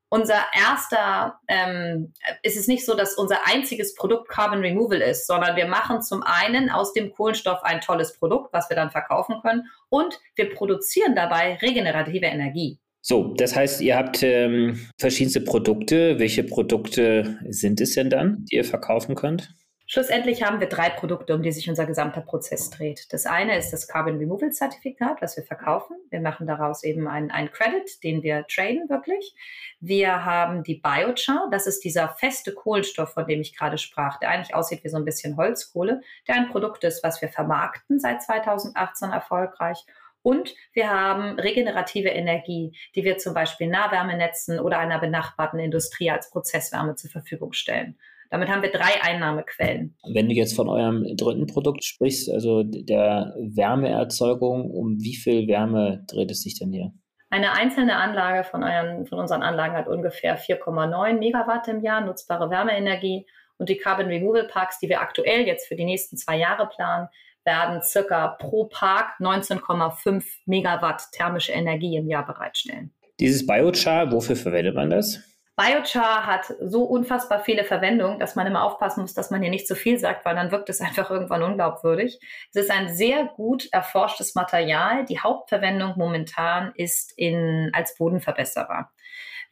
Unser 0.09 0.39
erster, 0.55 1.39
ähm, 1.47 2.13
ist 2.43 2.57
es 2.57 2.67
nicht 2.67 2.85
so, 2.85 2.95
dass 2.95 3.15
unser 3.15 3.47
einziges 3.47 3.95
Produkt 3.95 4.29
Carbon 4.29 4.59
Removal 4.59 5.01
ist, 5.01 5.27
sondern 5.27 5.55
wir 5.55 5.67
machen 5.67 6.01
zum 6.01 6.23
einen 6.23 6.69
aus 6.69 6.93
dem 6.93 7.11
Kohlenstoff 7.11 7.63
ein 7.63 7.81
tolles 7.81 8.17
Produkt, 8.17 8.53
was 8.53 8.69
wir 8.69 8.75
dann 8.75 8.91
verkaufen 8.91 9.41
können, 9.41 9.67
und 9.89 10.19
wir 10.35 10.53
produzieren 10.53 11.15
dabei 11.15 11.55
regenerative 11.55 12.27
Energie. 12.27 12.79
So, 13.01 13.33
das 13.35 13.55
heißt, 13.55 13.81
ihr 13.81 13.97
habt 13.97 14.23
ähm, 14.23 14.87
verschiedenste 14.99 15.41
Produkte. 15.41 16.17
Welche 16.17 16.43
Produkte 16.43 17.37
sind 17.49 17.79
es 17.79 17.93
denn 17.93 18.09
dann, 18.09 18.45
die 18.45 18.55
ihr 18.55 18.63
verkaufen 18.63 19.15
könnt? 19.15 19.53
Schlussendlich 19.87 20.41
haben 20.41 20.59
wir 20.59 20.67
drei 20.67 20.89
Produkte, 20.89 21.35
um 21.35 21.43
die 21.43 21.51
sich 21.51 21.69
unser 21.69 21.85
gesamter 21.85 22.21
Prozess 22.21 22.71
dreht. 22.71 23.13
Das 23.13 23.27
eine 23.27 23.55
ist 23.55 23.71
das 23.71 23.87
Carbon 23.87 24.17
Removal 24.17 24.51
Zertifikat, 24.51 25.21
was 25.21 25.37
wir 25.37 25.43
verkaufen. 25.43 25.95
Wir 26.09 26.21
machen 26.21 26.47
daraus 26.47 26.83
eben 26.83 27.07
einen, 27.07 27.29
einen 27.29 27.51
Credit, 27.51 28.03
den 28.03 28.23
wir 28.23 28.47
traden 28.47 28.89
wirklich. 28.89 29.35
Wir 29.79 30.25
haben 30.25 30.63
die 30.63 30.81
Biochar, 30.81 31.49
das 31.51 31.67
ist 31.67 31.83
dieser 31.83 32.09
feste 32.09 32.51
Kohlenstoff, 32.51 33.13
von 33.13 33.27
dem 33.27 33.41
ich 33.41 33.55
gerade 33.55 33.77
sprach, 33.77 34.17
der 34.17 34.29
eigentlich 34.29 34.55
aussieht 34.55 34.83
wie 34.83 34.89
so 34.89 34.97
ein 34.97 35.05
bisschen 35.05 35.37
Holzkohle, 35.37 36.01
der 36.27 36.35
ein 36.35 36.49
Produkt 36.49 36.83
ist, 36.83 37.03
was 37.03 37.21
wir 37.21 37.29
vermarkten 37.29 37.99
seit 37.99 38.23
2018 38.23 39.11
erfolgreich. 39.11 39.85
Und 40.23 40.55
wir 40.73 40.89
haben 40.89 41.39
regenerative 41.39 42.09
Energie, 42.09 42.75
die 42.95 43.03
wir 43.03 43.19
zum 43.19 43.35
Beispiel 43.35 43.67
Nahwärmenetzen 43.67 44.59
oder 44.59 44.79
einer 44.79 44.97
benachbarten 44.97 45.59
Industrie 45.59 46.09
als 46.09 46.31
Prozesswärme 46.31 46.95
zur 46.95 47.11
Verfügung 47.11 47.53
stellen. 47.53 47.99
Damit 48.29 48.49
haben 48.49 48.61
wir 48.61 48.71
drei 48.71 49.01
Einnahmequellen. 49.01 49.97
Wenn 50.13 50.29
du 50.29 50.35
jetzt 50.35 50.55
von 50.55 50.67
eurem 50.67 51.05
dritten 51.15 51.47
Produkt 51.47 51.83
sprichst, 51.83 52.29
also 52.31 52.63
der 52.63 53.33
Wärmeerzeugung, 53.37 54.69
um 54.71 54.99
wie 54.99 55.15
viel 55.15 55.47
Wärme 55.47 56.03
dreht 56.07 56.31
es 56.31 56.41
sich 56.41 56.57
denn 56.57 56.71
hier? 56.71 56.91
Eine 57.29 57.51
einzelne 57.51 57.97
Anlage 57.97 58.43
von, 58.43 58.63
euren, 58.63 59.05
von 59.07 59.19
unseren 59.19 59.41
Anlagen 59.41 59.75
hat 59.75 59.87
ungefähr 59.87 60.39
4,9 60.39 61.17
Megawatt 61.19 61.67
im 61.67 61.81
Jahr 61.81 62.01
nutzbare 62.01 62.49
Wärmeenergie. 62.49 63.25
Und 63.57 63.69
die 63.69 63.77
Carbon 63.77 64.07
Removal 64.07 64.47
Parks, 64.47 64.79
die 64.79 64.89
wir 64.89 65.01
aktuell 65.01 65.45
jetzt 65.47 65.67
für 65.67 65.75
die 65.75 65.85
nächsten 65.85 66.17
zwei 66.17 66.37
Jahre 66.37 66.67
planen, 66.67 67.07
werden 67.45 67.81
circa 67.81 68.27
pro 68.27 68.65
Park 68.65 69.19
19,5 69.19 70.23
Megawatt 70.45 71.03
thermische 71.11 71.51
Energie 71.51 71.95
im 71.95 72.07
Jahr 72.07 72.25
bereitstellen. 72.25 72.93
Dieses 73.19 73.45
Biochar, 73.45 74.11
wofür 74.11 74.35
verwendet 74.35 74.75
man 74.75 74.89
das? 74.89 75.19
Biochar 75.55 76.25
hat 76.25 76.53
so 76.59 76.83
unfassbar 76.83 77.43
viele 77.43 77.63
Verwendungen, 77.63 78.19
dass 78.19 78.35
man 78.35 78.45
immer 78.45 78.63
aufpassen 78.63 79.01
muss, 79.01 79.13
dass 79.13 79.31
man 79.31 79.41
hier 79.41 79.49
nicht 79.49 79.67
zu 79.67 79.75
viel 79.75 79.97
sagt, 79.97 80.25
weil 80.25 80.35
dann 80.35 80.51
wirkt 80.51 80.69
es 80.69 80.81
einfach 80.81 81.09
irgendwann 81.09 81.43
unglaubwürdig. 81.43 82.19
Es 82.53 82.63
ist 82.63 82.71
ein 82.71 82.93
sehr 82.93 83.25
gut 83.25 83.69
erforschtes 83.71 84.35
Material. 84.35 85.05
Die 85.05 85.19
Hauptverwendung 85.19 85.93
momentan 85.95 86.73
ist 86.75 87.13
in, 87.17 87.69
als 87.73 87.97
Bodenverbesserer. 87.97 88.91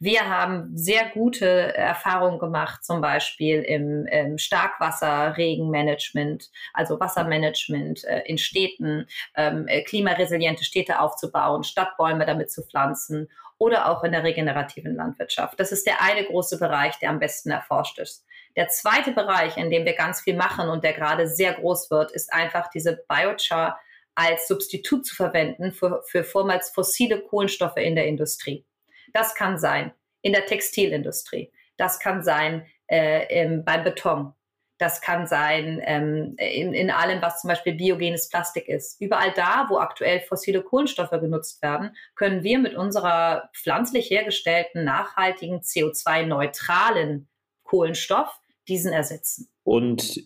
Wir 0.00 0.28
haben 0.28 0.76
sehr 0.76 1.08
gute 1.10 1.46
Erfahrungen 1.74 2.40
gemacht, 2.40 2.84
zum 2.84 3.00
Beispiel 3.00 3.62
im, 3.62 4.06
im 4.06 4.38
Starkwasser-Regenmanagement, 4.38 6.50
also 6.74 7.00
Wassermanagement 7.00 8.04
äh, 8.04 8.22
in 8.26 8.36
Städten, 8.36 9.06
ähm, 9.36 9.66
äh, 9.68 9.82
klimaresiliente 9.82 10.64
Städte 10.64 11.00
aufzubauen, 11.00 11.62
Stadtbäume 11.62 12.26
damit 12.26 12.50
zu 12.50 12.62
pflanzen 12.62 13.28
oder 13.64 13.88
auch 13.88 14.04
in 14.04 14.12
der 14.12 14.22
regenerativen 14.22 14.94
Landwirtschaft. 14.94 15.58
Das 15.58 15.72
ist 15.72 15.86
der 15.86 16.02
eine 16.02 16.26
große 16.26 16.58
Bereich, 16.58 16.98
der 16.98 17.08
am 17.08 17.18
besten 17.18 17.50
erforscht 17.50 17.98
ist. 17.98 18.26
Der 18.56 18.68
zweite 18.68 19.12
Bereich, 19.12 19.56
in 19.56 19.70
dem 19.70 19.86
wir 19.86 19.94
ganz 19.94 20.20
viel 20.20 20.36
machen 20.36 20.68
und 20.68 20.84
der 20.84 20.92
gerade 20.92 21.26
sehr 21.26 21.54
groß 21.54 21.90
wird, 21.90 22.12
ist 22.12 22.30
einfach 22.30 22.68
diese 22.68 23.02
Biochar 23.08 23.80
als 24.14 24.48
Substitut 24.48 25.06
zu 25.06 25.14
verwenden 25.14 25.72
für, 25.72 26.02
für 26.06 26.24
vormals 26.24 26.70
fossile 26.70 27.22
Kohlenstoffe 27.22 27.78
in 27.78 27.94
der 27.94 28.06
Industrie. 28.06 28.66
Das 29.14 29.34
kann 29.34 29.58
sein 29.58 29.94
in 30.20 30.34
der 30.34 30.44
Textilindustrie. 30.44 31.50
Das 31.78 31.98
kann 31.98 32.22
sein 32.22 32.66
äh, 32.86 33.42
im, 33.42 33.64
beim 33.64 33.82
Beton. 33.82 34.34
Das 34.78 35.00
kann 35.00 35.26
sein 35.26 35.80
ähm, 35.84 36.34
in, 36.38 36.74
in 36.74 36.90
allem, 36.90 37.22
was 37.22 37.40
zum 37.40 37.48
Beispiel 37.48 37.74
biogenes 37.74 38.28
Plastik 38.28 38.68
ist. 38.68 39.00
Überall 39.00 39.32
da, 39.32 39.66
wo 39.68 39.78
aktuell 39.78 40.20
fossile 40.20 40.62
Kohlenstoffe 40.62 41.10
genutzt 41.10 41.62
werden, 41.62 41.94
können 42.16 42.42
wir 42.42 42.58
mit 42.58 42.74
unserer 42.74 43.50
pflanzlich 43.54 44.10
hergestellten, 44.10 44.84
nachhaltigen, 44.84 45.60
CO2-neutralen 45.60 47.28
Kohlenstoff 47.62 48.40
diesen 48.68 48.92
ersetzen. 48.92 49.48
Und 49.62 50.20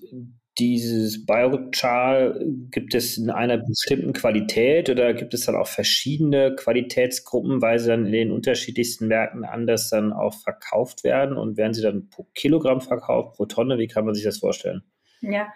dieses 0.58 1.24
Biochar 1.24 2.34
gibt 2.70 2.94
es 2.94 3.16
in 3.16 3.30
einer 3.30 3.58
bestimmten 3.58 4.12
Qualität 4.12 4.90
oder 4.90 5.14
gibt 5.14 5.34
es 5.34 5.46
dann 5.46 5.54
auch 5.54 5.68
verschiedene 5.68 6.54
Qualitätsgruppen, 6.56 7.62
weil 7.62 7.78
sie 7.78 7.88
dann 7.88 8.06
in 8.06 8.12
den 8.12 8.32
unterschiedlichsten 8.32 9.06
Märkten 9.08 9.44
anders 9.44 9.90
dann 9.90 10.12
auch 10.12 10.34
verkauft 10.34 11.04
werden 11.04 11.36
und 11.36 11.56
werden 11.56 11.74
sie 11.74 11.82
dann 11.82 12.08
pro 12.10 12.26
Kilogramm 12.34 12.80
verkauft, 12.80 13.36
pro 13.36 13.46
Tonne? 13.46 13.78
Wie 13.78 13.86
kann 13.86 14.04
man 14.04 14.14
sich 14.14 14.24
das 14.24 14.38
vorstellen? 14.38 14.82
Ja, 15.20 15.52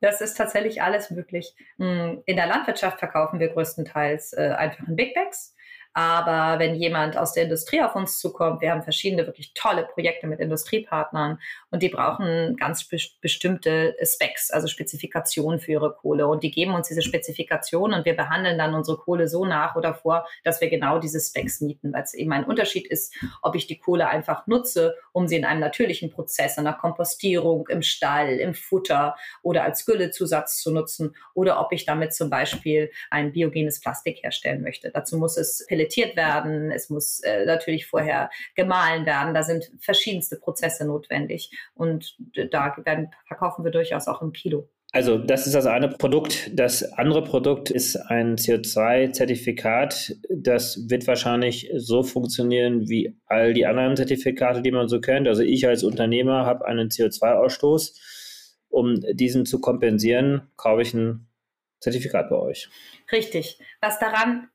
das 0.00 0.20
ist 0.20 0.36
tatsächlich 0.36 0.82
alles 0.82 1.10
möglich. 1.10 1.54
Hm, 1.78 2.22
in 2.26 2.36
der 2.36 2.46
Landwirtschaft 2.46 2.98
verkaufen 2.98 3.40
wir 3.40 3.48
größtenteils 3.48 4.34
äh, 4.34 4.54
einfach 4.56 4.86
in 4.86 4.96
Big 4.96 5.14
Bags. 5.14 5.53
Aber 5.94 6.58
wenn 6.58 6.74
jemand 6.74 7.16
aus 7.16 7.32
der 7.32 7.44
Industrie 7.44 7.80
auf 7.80 7.94
uns 7.94 8.18
zukommt, 8.18 8.60
wir 8.60 8.72
haben 8.72 8.82
verschiedene 8.82 9.26
wirklich 9.26 9.54
tolle 9.54 9.84
Projekte 9.84 10.26
mit 10.26 10.40
Industriepartnern 10.40 11.38
und 11.70 11.82
die 11.82 11.88
brauchen 11.88 12.56
ganz 12.56 12.84
be 12.84 12.98
bestimmte 13.20 13.96
Specs, 14.02 14.50
also 14.50 14.66
Spezifikationen 14.66 15.60
für 15.60 15.72
ihre 15.72 15.94
Kohle. 15.94 16.26
Und 16.26 16.42
die 16.42 16.50
geben 16.50 16.74
uns 16.74 16.88
diese 16.88 17.02
Spezifikationen 17.02 17.96
und 17.98 18.06
wir 18.06 18.16
behandeln 18.16 18.58
dann 18.58 18.74
unsere 18.74 18.96
Kohle 18.96 19.28
so 19.28 19.44
nach 19.44 19.76
oder 19.76 19.94
vor, 19.94 20.26
dass 20.42 20.60
wir 20.60 20.68
genau 20.68 20.98
diese 20.98 21.20
Specs 21.20 21.60
mieten, 21.60 21.92
weil 21.92 22.02
es 22.02 22.14
eben 22.14 22.32
ein 22.32 22.44
Unterschied 22.44 22.88
ist, 22.88 23.14
ob 23.40 23.54
ich 23.54 23.68
die 23.68 23.78
Kohle 23.78 24.08
einfach 24.08 24.48
nutze, 24.48 24.96
um 25.12 25.28
sie 25.28 25.36
in 25.36 25.44
einem 25.44 25.60
natürlichen 25.60 26.10
Prozess, 26.10 26.58
in 26.58 26.64
der 26.64 26.72
Kompostierung, 26.72 27.68
im 27.68 27.82
Stall, 27.82 28.30
im 28.30 28.54
Futter 28.54 29.16
oder 29.42 29.62
als 29.62 29.86
Güllezusatz 29.86 30.58
zu 30.58 30.72
nutzen 30.72 31.14
oder 31.34 31.60
ob 31.60 31.72
ich 31.72 31.84
damit 31.84 32.14
zum 32.14 32.30
Beispiel 32.30 32.90
ein 33.10 33.32
biogenes 33.32 33.80
Plastik 33.80 34.24
herstellen 34.24 34.62
möchte. 34.62 34.90
Dazu 34.90 35.18
muss 35.18 35.36
es 35.36 35.64
filetiert 35.84 36.16
werden, 36.16 36.70
es 36.70 36.90
muss 36.90 37.20
äh, 37.20 37.44
natürlich 37.44 37.86
vorher 37.86 38.30
gemahlen 38.54 39.06
werden. 39.06 39.34
Da 39.34 39.42
sind 39.42 39.70
verschiedenste 39.80 40.36
Prozesse 40.36 40.86
notwendig 40.86 41.50
und 41.74 42.16
da 42.50 42.74
werden, 42.84 43.10
verkaufen 43.26 43.64
wir 43.64 43.70
durchaus 43.70 44.08
auch 44.08 44.22
im 44.22 44.32
Kilo. 44.32 44.68
Also 44.92 45.18
das 45.18 45.46
ist 45.46 45.54
das 45.54 45.66
eine 45.66 45.88
Produkt. 45.88 46.52
Das 46.54 46.84
andere 46.92 47.24
Produkt 47.24 47.68
ist 47.68 47.96
ein 47.96 48.36
CO2-Zertifikat. 48.36 50.14
Das 50.30 50.88
wird 50.88 51.06
wahrscheinlich 51.08 51.68
so 51.76 52.04
funktionieren 52.04 52.88
wie 52.88 53.16
all 53.26 53.54
die 53.54 53.66
anderen 53.66 53.96
Zertifikate, 53.96 54.62
die 54.62 54.70
man 54.70 54.86
so 54.86 55.00
kennt. 55.00 55.26
Also 55.26 55.42
ich 55.42 55.66
als 55.66 55.82
Unternehmer 55.82 56.46
habe 56.46 56.64
einen 56.66 56.90
CO2-Ausstoß. 56.90 58.12
Um 58.68 59.00
diesen 59.12 59.46
zu 59.46 59.60
kompensieren, 59.60 60.48
kaufe 60.56 60.82
ich 60.82 60.94
ein 60.94 61.26
Zertifikat 61.80 62.30
bei 62.30 62.36
euch. 62.36 62.68
Richtig. 63.10 63.58
Was 63.80 63.98
daran 63.98 64.48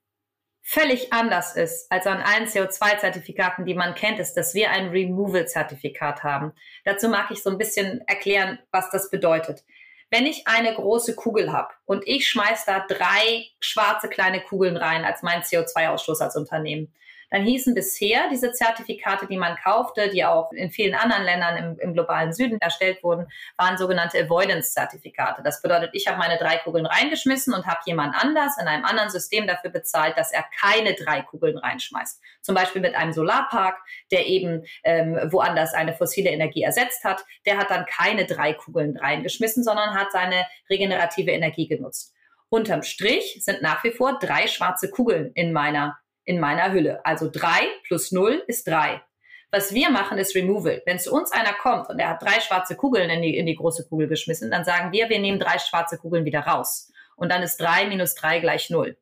völlig 0.69 1.11
anders 1.11 1.55
ist 1.55 1.91
als 1.91 2.05
an 2.05 2.21
allen 2.21 2.45
CO2-Zertifikaten, 2.45 3.65
die 3.65 3.73
man 3.73 3.95
kennt, 3.95 4.19
ist, 4.19 4.35
dass 4.35 4.53
wir 4.53 4.69
ein 4.69 4.89
Removal-Zertifikat 4.89 6.21
haben. 6.23 6.53
Dazu 6.85 7.09
mag 7.09 7.31
ich 7.31 7.41
so 7.41 7.49
ein 7.49 7.57
bisschen 7.57 8.07
erklären, 8.07 8.59
was 8.71 8.91
das 8.91 9.09
bedeutet. 9.09 9.63
Wenn 10.11 10.27
ich 10.27 10.47
eine 10.47 10.75
große 10.75 11.15
Kugel 11.15 11.51
habe 11.51 11.69
und 11.85 12.07
ich 12.07 12.27
schmeiß 12.27 12.65
da 12.65 12.85
drei 12.87 13.47
schwarze 13.59 14.09
kleine 14.09 14.41
Kugeln 14.41 14.77
rein 14.77 15.05
als 15.05 15.23
mein 15.23 15.41
CO2-Ausstoß 15.41 16.21
als 16.21 16.35
Unternehmen, 16.35 16.93
dann 17.29 17.43
hießen 17.43 17.73
bisher 17.75 18.29
diese 18.31 18.51
Zertifikate, 18.51 19.27
die 19.27 19.37
man 19.37 19.55
kaufte, 19.55 20.09
die 20.09 20.25
auch 20.25 20.51
in 20.51 20.71
vielen 20.71 20.95
anderen 20.95 21.23
Ländern 21.23 21.57
im, 21.57 21.79
im 21.79 21.93
globalen 21.93 22.33
Süden 22.33 22.57
erstellt 22.59 23.03
wurden, 23.03 23.27
waren 23.57 23.77
sogenannte 23.77 24.19
Avoidance-Zertifikate. 24.23 25.43
Das 25.43 25.61
bedeutet, 25.61 25.91
ich 25.93 26.07
habe 26.07 26.17
meine 26.17 26.37
drei 26.37 26.57
Kugeln 26.57 26.85
reingeschmissen 26.85 27.53
und 27.53 27.65
habe 27.67 27.79
jemand 27.85 28.15
anders 28.15 28.57
in 28.59 28.67
einem 28.67 28.85
anderen 28.85 29.09
System 29.09 29.47
dafür 29.47 29.69
bezahlt, 29.69 30.17
dass 30.17 30.31
er 30.31 30.43
keine 30.59 30.95
drei 30.95 31.21
Kugeln 31.21 31.57
reinschmeißt. 31.57 32.21
Zum 32.41 32.55
Beispiel 32.55 32.81
mit 32.81 32.95
einem 32.95 33.13
Solarpark, 33.13 33.77
der 34.11 34.27
eben 34.27 34.63
ähm, 34.83 35.19
woanders 35.31 35.73
eine 35.73 35.93
fossile 35.93 36.29
Energie 36.29 36.63
ersetzt 36.63 37.03
hat. 37.03 37.23
Der 37.45 37.57
hat 37.57 37.69
dann 37.69 37.85
keine 37.85 38.25
drei 38.25 38.53
Kugeln 38.53 38.97
reingeschmissen, 38.97 39.63
sondern 39.63 39.93
hat 39.93 40.11
seine 40.11 40.45
regenerative 40.69 41.31
Energie 41.31 41.67
genutzt. 41.67 42.13
Unterm 42.49 42.81
Strich 42.81 43.39
sind 43.43 43.61
nach 43.61 43.83
wie 43.83 43.91
vor 43.91 44.17
drei 44.17 44.47
schwarze 44.47 44.89
Kugeln 44.89 45.31
in 45.35 45.53
meiner, 45.53 45.99
in 46.29 46.39
meiner 46.39 46.71
Hülle. 46.71 47.03
Also 47.03 47.27
drei 47.27 47.67
plus 47.87 48.11
null 48.11 48.43
ist 48.45 48.67
drei. 48.67 49.01
Was 49.49 49.73
wir 49.73 49.89
machen, 49.89 50.19
ist 50.19 50.35
Removal. 50.35 50.83
Wenn 50.85 50.99
zu 50.99 51.11
uns 51.11 51.31
einer 51.31 51.53
kommt 51.53 51.89
und 51.89 51.97
er 51.97 52.09
hat 52.09 52.21
drei 52.21 52.39
schwarze 52.39 52.75
Kugeln 52.75 53.09
in 53.09 53.23
die, 53.23 53.35
in 53.35 53.47
die 53.47 53.55
große 53.55 53.87
Kugel 53.89 54.07
geschmissen, 54.07 54.51
dann 54.51 54.63
sagen 54.63 54.91
wir, 54.91 55.09
wir 55.09 55.17
nehmen 55.17 55.39
drei 55.39 55.57
schwarze 55.57 55.97
Kugeln 55.97 56.25
wieder 56.25 56.41
raus. 56.41 56.91
Und 57.15 57.31
dann 57.31 57.41
ist 57.41 57.57
drei 57.57 57.87
minus 57.87 58.13
drei 58.13 58.39
gleich 58.39 58.69
null. 58.69 58.95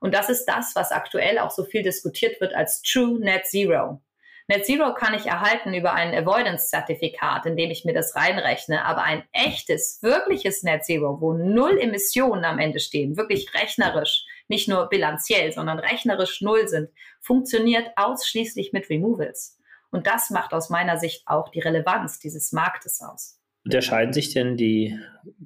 Und 0.00 0.14
das 0.14 0.30
ist 0.30 0.46
das, 0.46 0.74
was 0.74 0.90
aktuell 0.90 1.38
auch 1.38 1.50
so 1.50 1.64
viel 1.64 1.82
diskutiert 1.82 2.40
wird 2.40 2.54
als 2.54 2.80
True 2.80 3.20
Net 3.20 3.44
Zero. 3.44 4.00
Net 4.48 4.64
Zero 4.64 4.94
kann 4.94 5.12
ich 5.12 5.26
erhalten 5.26 5.74
über 5.74 5.92
ein 5.92 6.14
Avoidance-Zertifikat, 6.14 7.44
in 7.44 7.58
dem 7.58 7.70
ich 7.70 7.84
mir 7.84 7.92
das 7.92 8.16
reinrechne. 8.16 8.86
Aber 8.86 9.02
ein 9.02 9.22
echtes, 9.32 9.98
wirkliches 10.00 10.62
Net 10.62 10.86
Zero, 10.86 11.20
wo 11.20 11.34
null 11.34 11.78
Emissionen 11.78 12.46
am 12.46 12.58
Ende 12.58 12.80
stehen, 12.80 13.18
wirklich 13.18 13.52
rechnerisch, 13.52 14.24
nicht 14.50 14.68
nur 14.68 14.88
bilanziell, 14.88 15.52
sondern 15.52 15.78
rechnerisch 15.78 16.42
null 16.42 16.68
sind, 16.68 16.90
funktioniert 17.20 17.88
ausschließlich 17.96 18.72
mit 18.72 18.90
Removals. 18.90 19.56
Und 19.90 20.06
das 20.06 20.30
macht 20.30 20.52
aus 20.52 20.68
meiner 20.68 20.98
Sicht 20.98 21.22
auch 21.26 21.48
die 21.48 21.60
Relevanz 21.60 22.18
dieses 22.18 22.52
Marktes 22.52 23.00
aus. 23.00 23.40
Unterscheiden 23.64 24.12
sich 24.12 24.32
denn 24.32 24.56
die 24.56 24.98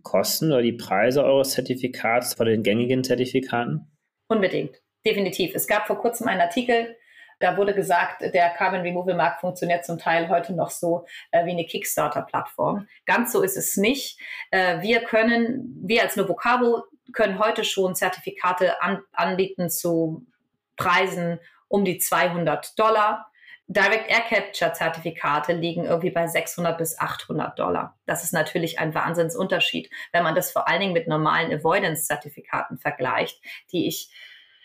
Kosten 0.03 0.53
oder 0.53 0.63
die 0.63 0.73
Preise 0.73 1.25
eures 1.25 1.51
Zertifikats 1.51 2.35
von 2.35 2.47
den 2.47 2.63
gängigen 2.63 3.05
Zertifikaten? 3.05 3.91
Unbedingt, 4.29 4.81
definitiv. 5.05 5.55
Es 5.55 5.67
gab 5.67 5.87
vor 5.87 5.99
kurzem 5.99 6.27
einen 6.29 6.41
Artikel, 6.41 6.97
da 7.41 7.57
wurde 7.57 7.75
gesagt, 7.75 8.23
der 8.23 8.51
Carbon 8.51 8.81
Removal 8.81 9.17
Markt 9.17 9.41
funktioniert 9.41 9.85
zum 9.85 9.99
Teil 9.99 10.29
heute 10.29 10.55
noch 10.55 10.71
so 10.71 11.05
äh, 11.31 11.45
wie 11.45 11.51
eine 11.51 11.67
Kickstarter-Plattform. 11.67 12.87
Ganz 13.07 13.33
so 13.33 13.43
ist 13.43 13.57
es 13.57 13.77
nicht. 13.77 14.19
Äh, 14.51 14.81
wir 14.81 15.01
können, 15.01 15.77
wir 15.85 16.03
als 16.03 16.17
Novocabo 16.17 16.85
können 17.13 17.39
heute 17.39 17.65
schon 17.65 17.95
Zertifikate 17.95 18.81
an, 18.83 19.03
anbieten 19.13 19.71
zu 19.71 20.27
Preisen 20.77 21.39
um 21.69 21.85
die 21.85 21.99
200 21.99 22.79
Dollar. 22.79 23.31
Direct 23.67 24.11
Air 24.11 24.21
Capture 24.29 24.73
Zertifikate 24.75 25.55
liegen 25.55 25.85
irgendwie 25.85 26.11
bei 26.11 26.27
600 26.27 26.77
bis 26.77 26.99
800 26.99 27.59
Dollar. 27.59 27.99
Das 28.05 28.23
ist 28.23 28.33
natürlich 28.33 28.79
ein 28.79 28.95
Wahnsinnsunterschied, 28.95 29.91
wenn 30.13 30.23
man 30.23 30.35
das 30.35 30.53
vor 30.53 30.69
allen 30.69 30.81
Dingen 30.81 30.93
mit 30.93 31.09
normalen 31.09 31.53
Avoidance 31.53 32.05
Zertifikaten 32.05 32.79
vergleicht, 32.79 33.41
die 33.73 33.89
ich 33.89 34.11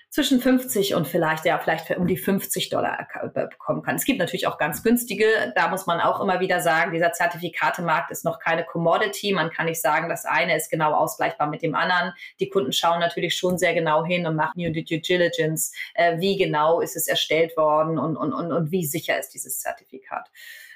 zwischen 0.09 0.41
50 0.41 0.95
und 0.95 1.07
vielleicht, 1.07 1.45
ja, 1.45 1.59
vielleicht 1.59 1.91
um 1.91 2.07
die 2.07 2.17
50 2.17 2.69
Dollar 2.69 3.07
bekommen 3.31 3.83
kann. 3.83 3.95
Es 3.95 4.05
gibt 4.05 4.17
natürlich 4.17 4.47
auch 4.47 4.57
ganz 4.57 4.81
günstige. 4.81 5.25
Da 5.55 5.67
muss 5.67 5.85
man 5.85 5.99
auch 5.99 6.19
immer 6.19 6.39
wieder 6.39 6.61
sagen, 6.61 6.91
dieser 6.91 7.13
Zertifikatemarkt 7.13 8.09
ist 8.09 8.25
noch 8.25 8.39
keine 8.39 8.63
Commodity. 8.65 9.33
Man 9.33 9.51
kann 9.51 9.67
nicht 9.67 9.81
sagen, 9.81 10.09
das 10.09 10.25
eine 10.25 10.57
ist 10.57 10.71
genau 10.71 10.93
ausgleichbar 10.93 11.47
mit 11.47 11.61
dem 11.61 11.75
anderen. 11.75 12.13
Die 12.39 12.49
Kunden 12.49 12.73
schauen 12.73 12.99
natürlich 12.99 13.37
schon 13.37 13.59
sehr 13.59 13.75
genau 13.75 14.03
hin 14.03 14.25
und 14.25 14.35
machen 14.35 14.59
Due 14.59 14.99
Diligence. 14.99 15.73
Äh, 15.93 16.19
wie 16.19 16.37
genau 16.37 16.81
ist 16.81 16.95
es 16.95 17.07
erstellt 17.07 17.55
worden 17.55 17.99
und, 17.99 18.17
und, 18.17 18.33
und, 18.33 18.51
und 18.51 18.71
wie 18.71 18.85
sicher 18.85 19.19
ist 19.19 19.29
dieses 19.35 19.59
Zertifikat? 19.59 20.31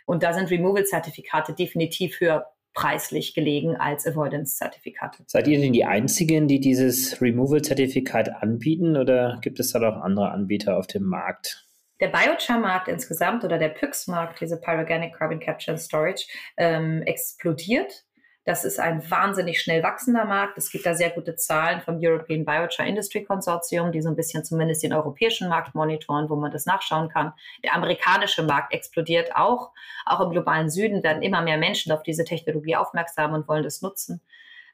Und 0.05 0.21
da 0.21 0.33
sind 0.33 0.51
Removal-Zertifikate 0.51 1.53
definitiv 1.53 2.19
höher 2.19 2.52
preislich 2.73 3.33
gelegen 3.33 3.75
als 3.75 4.07
Avoidance-Zertifikate. 4.07 5.23
Seid 5.27 5.47
ihr 5.47 5.59
denn 5.59 5.73
die 5.73 5.85
Einzigen, 5.85 6.47
die 6.47 6.59
dieses 6.59 7.21
Removal-Zertifikat 7.21 8.41
anbieten 8.41 8.97
oder 8.97 9.39
gibt 9.41 9.59
es 9.59 9.71
da 9.71 9.79
noch 9.79 10.01
andere 10.01 10.31
Anbieter 10.31 10.77
auf 10.77 10.87
dem 10.87 11.03
Markt? 11.03 11.67
Der 11.99 12.07
Biochar-Markt 12.07 12.87
insgesamt 12.87 13.43
oder 13.43 13.57
der 13.57 13.69
PYX-Markt, 13.69 14.41
diese 14.41 14.59
Pyrogenic 14.59 15.13
Carbon 15.13 15.39
Capture 15.39 15.75
and 15.75 15.81
Storage, 15.81 16.27
ähm, 16.57 17.01
explodiert. 17.03 18.05
Das 18.45 18.65
ist 18.65 18.77
ein 18.77 19.09
wahnsinnig 19.09 19.61
schnell 19.61 19.83
wachsender 19.83 20.25
Markt. 20.25 20.57
Es 20.57 20.69
gibt 20.69 20.85
da 20.85 20.95
sehr 20.95 21.11
gute 21.11 21.37
Zahlen 21.37 21.79
vom 21.79 21.97
European 22.01 22.43
Biochar 22.43 22.85
Industry 22.85 23.23
Consortium, 23.23 23.93
die 23.93 24.01
so 24.01 24.09
ein 24.09 24.17
bisschen 24.17 24.43
zumindest 24.43 24.83
den 24.83 24.93
europäischen 24.93 25.47
Markt 25.47 25.75
monitoren, 25.75 26.29
wo 26.29 26.35
man 26.35 26.51
das 26.51 26.65
nachschauen 26.65 27.07
kann. 27.07 27.31
Der 27.63 27.73
amerikanische 27.73 28.43
Markt 28.43 28.73
explodiert 28.73 29.33
auch. 29.35 29.71
Auch 30.05 30.19
im 30.19 30.31
globalen 30.31 30.69
Süden 30.69 31.03
werden 31.03 31.21
immer 31.21 31.41
mehr 31.41 31.57
Menschen 31.57 31.93
auf 31.93 32.03
diese 32.03 32.25
Technologie 32.25 32.75
aufmerksam 32.75 33.31
und 33.33 33.47
wollen 33.47 33.63
das 33.63 33.81
nutzen. 33.81 34.19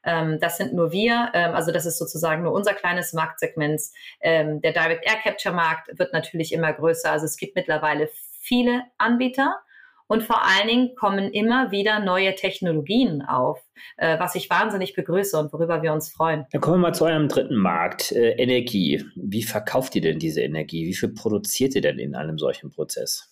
Ähm, 0.04 0.40
das 0.40 0.58
sind 0.58 0.74
nur 0.74 0.92
wir, 0.92 1.30
ähm, 1.34 1.54
also 1.54 1.72
das 1.72 1.86
ist 1.86 2.00
sozusagen 2.00 2.44
nur 2.44 2.54
unser 2.54 2.74
kleines 2.74 3.14
Marktsegment. 3.14 3.82
Ähm, 4.22 4.62
der 4.62 4.72
Direct 4.72 5.06
Air 5.06 5.18
Capture 5.22 5.54
Markt 5.54 6.00
wird 6.00 6.14
natürlich 6.14 6.54
immer 6.54 6.74
größer. 6.74 7.12
Also 7.12 7.26
es 7.26 7.38
gibt 7.38 7.56
mittlerweile 7.56 8.10
viele 8.42 8.84
Anbieter. 8.98 9.62
Und 10.10 10.24
vor 10.24 10.43
allen 10.43 10.67
Dingen 10.67 10.95
kommen 10.95 11.32
immer 11.32 11.69
wieder 11.69 12.00
neue 12.00 12.34
Technologien 12.34 13.22
auf, 13.22 13.62
äh, 13.95 14.17
was 14.17 14.34
ich 14.34 14.50
wahnsinnig 14.50 14.95
begrüße 14.95 15.38
und 15.38 15.54
worüber 15.54 15.84
wir 15.84 15.93
uns 15.93 16.10
freuen. 16.10 16.48
Dann 16.52 16.62
kommen 16.62 16.78
wir 16.78 16.88
mal 16.89 16.95
zu 16.95 17.06
eurem 17.06 17.28
dritten 17.28 17.56
Markt, 17.56 18.12
äh, 18.12 18.32
Energie. 18.32 19.06
Wie 19.15 19.43
verkauft 19.43 19.95
ihr 19.95 20.02
denn 20.02 20.17
diese 20.17 20.41
Energie? 20.41 20.88
Wie 20.88 20.95
viel 20.95 21.10
produziert 21.10 21.76
ihr 21.76 21.82
denn 21.82 22.00
in 22.00 22.15
einem 22.15 22.39
solchen 22.39 22.72
Prozess? 22.72 23.32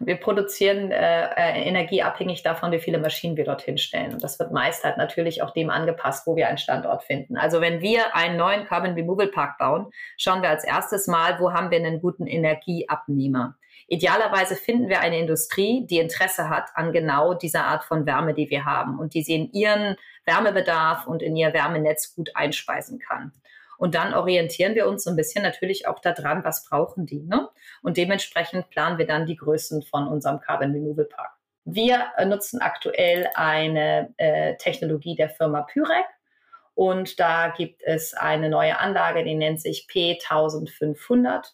Wir 0.00 0.16
produzieren 0.16 0.90
äh, 0.90 1.30
äh, 1.34 1.66
Energie 1.66 2.02
abhängig 2.02 2.42
davon, 2.42 2.72
wie 2.72 2.78
viele 2.78 2.98
Maschinen 2.98 3.38
wir 3.38 3.46
dorthin 3.46 3.78
stellen. 3.78 4.12
Und 4.12 4.22
das 4.22 4.38
wird 4.38 4.52
meist 4.52 4.84
halt 4.84 4.98
natürlich 4.98 5.42
auch 5.42 5.52
dem 5.52 5.70
angepasst, 5.70 6.26
wo 6.26 6.36
wir 6.36 6.46
einen 6.46 6.58
Standort 6.58 7.04
finden. 7.04 7.38
Also 7.38 7.62
wenn 7.62 7.80
wir 7.80 8.14
einen 8.14 8.36
neuen 8.36 8.66
Carbon 8.66 8.92
Removal 8.92 9.28
Park 9.28 9.56
bauen, 9.56 9.86
schauen 10.18 10.42
wir 10.42 10.50
als 10.50 10.64
erstes 10.64 11.06
mal, 11.06 11.40
wo 11.40 11.52
haben 11.52 11.70
wir 11.70 11.78
einen 11.78 12.02
guten 12.02 12.26
Energieabnehmer. 12.26 13.56
Idealerweise 13.92 14.56
finden 14.56 14.88
wir 14.88 15.00
eine 15.00 15.18
Industrie, 15.18 15.86
die 15.86 15.98
Interesse 15.98 16.48
hat 16.48 16.70
an 16.76 16.94
genau 16.94 17.34
dieser 17.34 17.66
Art 17.66 17.84
von 17.84 18.06
Wärme, 18.06 18.32
die 18.32 18.48
wir 18.48 18.64
haben 18.64 18.98
und 18.98 19.12
die 19.12 19.22
sie 19.22 19.34
in 19.34 19.52
ihren 19.52 19.96
Wärmebedarf 20.24 21.06
und 21.06 21.20
in 21.20 21.36
ihr 21.36 21.52
Wärmenetz 21.52 22.14
gut 22.14 22.34
einspeisen 22.34 22.98
kann. 22.98 23.32
Und 23.76 23.94
dann 23.94 24.14
orientieren 24.14 24.74
wir 24.74 24.88
uns 24.88 25.04
so 25.04 25.10
ein 25.10 25.16
bisschen 25.16 25.42
natürlich 25.42 25.86
auch 25.86 25.98
daran, 25.98 26.42
was 26.42 26.64
brauchen 26.64 27.04
die. 27.04 27.20
Ne? 27.20 27.50
Und 27.82 27.98
dementsprechend 27.98 28.70
planen 28.70 28.96
wir 28.96 29.06
dann 29.06 29.26
die 29.26 29.36
Größen 29.36 29.82
von 29.82 30.08
unserem 30.08 30.40
Carbon 30.40 30.72
Removal 30.72 31.04
Park. 31.04 31.32
Wir 31.66 32.06
äh, 32.16 32.24
nutzen 32.24 32.62
aktuell 32.62 33.28
eine 33.34 34.14
äh, 34.16 34.56
Technologie 34.56 35.16
der 35.16 35.28
Firma 35.28 35.66
Pyrek. 35.70 36.06
Und 36.72 37.20
da 37.20 37.48
gibt 37.48 37.82
es 37.82 38.14
eine 38.14 38.48
neue 38.48 38.78
Anlage, 38.78 39.22
die 39.22 39.34
nennt 39.34 39.60
sich 39.60 39.86
P1500. 39.90 41.52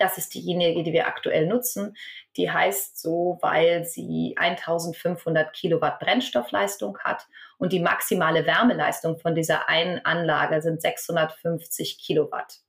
Das 0.00 0.16
ist 0.16 0.32
diejenige, 0.32 0.82
die 0.82 0.94
wir 0.94 1.06
aktuell 1.06 1.46
nutzen. 1.46 1.94
Die 2.38 2.50
heißt 2.50 2.98
so, 2.98 3.38
weil 3.42 3.84
sie 3.84 4.34
1500 4.38 5.52
Kilowatt 5.52 5.98
Brennstoffleistung 6.00 6.98
hat 7.00 7.28
und 7.58 7.74
die 7.74 7.80
maximale 7.80 8.46
Wärmeleistung 8.46 9.18
von 9.18 9.34
dieser 9.34 9.68
einen 9.68 10.02
Anlage 10.06 10.62
sind 10.62 10.80
650 10.80 11.98
Kilowatt 11.98 12.60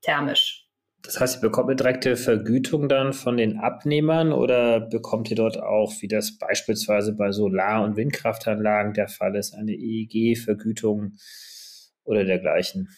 thermisch. 0.00 0.68
Das 1.02 1.18
heißt, 1.18 1.38
ihr 1.38 1.40
bekommt 1.40 1.70
eine 1.70 1.76
direkte 1.76 2.14
Vergütung 2.14 2.88
dann 2.88 3.14
von 3.14 3.36
den 3.36 3.58
Abnehmern 3.58 4.32
oder 4.32 4.78
bekommt 4.78 5.28
ihr 5.28 5.36
dort 5.36 5.60
auch, 5.60 5.92
wie 6.00 6.08
das 6.08 6.38
beispielsweise 6.38 7.16
bei 7.16 7.32
Solar- 7.32 7.82
und 7.82 7.96
Windkraftanlagen 7.96 8.92
der 8.92 9.08
Fall 9.08 9.34
ist, 9.34 9.54
eine 9.54 9.72
EEG-Vergütung 9.72 11.14
oder 12.04 12.24
dergleichen? 12.24 12.90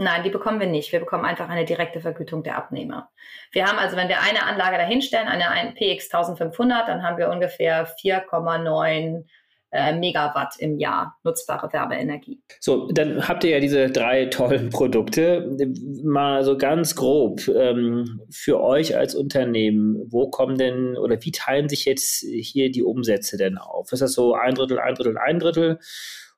Nein, 0.00 0.22
die 0.22 0.30
bekommen 0.30 0.60
wir 0.60 0.66
nicht. 0.66 0.92
Wir 0.92 1.00
bekommen 1.00 1.26
einfach 1.26 1.50
eine 1.50 1.66
direkte 1.66 2.00
Vergütung 2.00 2.42
der 2.42 2.56
Abnehmer. 2.56 3.10
Wir 3.52 3.66
haben 3.66 3.78
also, 3.78 3.98
wenn 3.98 4.08
wir 4.08 4.22
eine 4.22 4.46
Anlage 4.46 4.78
dahinstellen, 4.78 5.28
eine 5.28 5.72
PX 5.72 6.10
1500, 6.10 6.88
dann 6.88 7.02
haben 7.02 7.18
wir 7.18 7.28
ungefähr 7.28 7.86
4,9 7.86 9.24
äh, 9.72 9.92
Megawatt 9.92 10.54
im 10.58 10.78
Jahr 10.78 11.18
nutzbare 11.22 11.70
Wärmeenergie. 11.70 12.40
So, 12.60 12.90
dann 12.90 13.28
habt 13.28 13.44
ihr 13.44 13.50
ja 13.50 13.60
diese 13.60 13.90
drei 13.90 14.24
tollen 14.24 14.70
Produkte. 14.70 15.54
Mal 16.02 16.44
so 16.44 16.56
ganz 16.56 16.96
grob 16.96 17.46
ähm, 17.48 18.22
für 18.30 18.58
euch 18.62 18.96
als 18.96 19.14
Unternehmen, 19.14 20.06
wo 20.08 20.30
kommen 20.30 20.56
denn 20.56 20.96
oder 20.96 21.18
wie 21.20 21.30
teilen 21.30 21.68
sich 21.68 21.84
jetzt 21.84 22.24
hier 22.24 22.70
die 22.70 22.82
Umsätze 22.82 23.36
denn 23.36 23.58
auf? 23.58 23.92
Ist 23.92 24.00
das 24.00 24.14
so 24.14 24.32
ein 24.32 24.54
Drittel, 24.54 24.78
ein 24.78 24.94
Drittel, 24.94 25.18
ein 25.18 25.38
Drittel? 25.38 25.78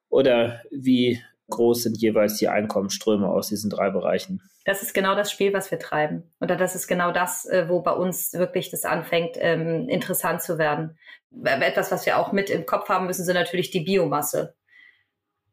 Oder 0.09 0.62
wie 0.72 1.22
groß 1.52 1.84
sind 1.84 1.98
jeweils 1.98 2.36
die 2.36 2.48
Einkommensströme 2.48 3.28
aus 3.28 3.48
diesen 3.48 3.70
drei 3.70 3.90
Bereichen? 3.90 4.42
Das 4.64 4.82
ist 4.82 4.94
genau 4.94 5.14
das 5.14 5.30
Spiel, 5.30 5.52
was 5.52 5.70
wir 5.70 5.78
treiben. 5.78 6.32
Oder 6.40 6.56
das 6.56 6.74
ist 6.74 6.86
genau 6.86 7.12
das, 7.12 7.46
äh, 7.46 7.68
wo 7.68 7.80
bei 7.80 7.92
uns 7.92 8.32
wirklich 8.32 8.70
das 8.70 8.84
anfängt, 8.84 9.36
ähm, 9.36 9.88
interessant 9.88 10.42
zu 10.42 10.58
werden. 10.58 10.98
Etwas, 11.44 11.90
was 11.90 12.06
wir 12.06 12.18
auch 12.18 12.32
mit 12.32 12.50
im 12.50 12.66
Kopf 12.66 12.88
haben 12.88 13.06
müssen, 13.06 13.24
sind 13.24 13.34
natürlich 13.34 13.70
die 13.70 13.80
Biomasse. 13.80 14.54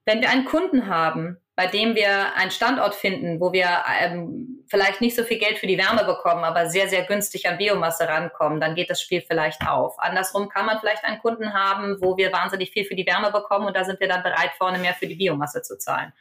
Wenn 0.05 0.21
wir 0.21 0.29
einen 0.29 0.45
Kunden 0.45 0.88
haben, 0.88 1.38
bei 1.60 1.67
dem 1.67 1.93
wir 1.93 2.38
einen 2.38 2.52
Standort 2.52 2.95
finden, 2.95 3.41
wo 3.41 3.52
wir 3.52 3.67
ähm, 4.00 4.63
vielleicht 4.69 5.02
nicht 5.02 5.13
so 5.13 5.26
viel 5.26 5.39
Geld 5.39 5.58
für 5.58 5.67
die 5.67 5.78
Wärme 5.78 6.06
bekommen, 6.06 6.45
aber 6.45 6.69
sehr, 6.69 6.88
sehr 6.88 7.04
günstig 7.04 7.50
an 7.50 7.58
Biomasse 7.58 8.08
rankommen, 8.08 8.62
dann 8.62 8.76
geht 8.76 8.89
das 8.89 9.02
Spiel 9.02 9.19
vielleicht 9.19 9.67
auf. 9.67 10.00
Andersrum 10.00 10.48
kann 10.48 10.65
man 10.65 10.80
vielleicht 10.80 11.04
einen 11.04 11.19
Kunden 11.19 11.54
haben, 11.54 11.98
wo 12.00 12.15
wir 12.15 12.32
wahnsinnig 12.32 12.72
viel 12.72 12.86
für 12.86 12.95
die 12.95 13.06
Wärme 13.06 13.30
bekommen 13.34 13.67
und 13.67 13.76
da 13.76 13.84
sind 13.84 14.00
wir 14.00 14.08
dann 14.08 14.24
bereit, 14.24 14.52
vorne 14.58 14.78
mehr 14.78 14.93
für 14.93 15.06
die 15.06 15.15
Biomasse 15.15 15.62
zu 15.62 15.78
zahlen. 15.78 16.13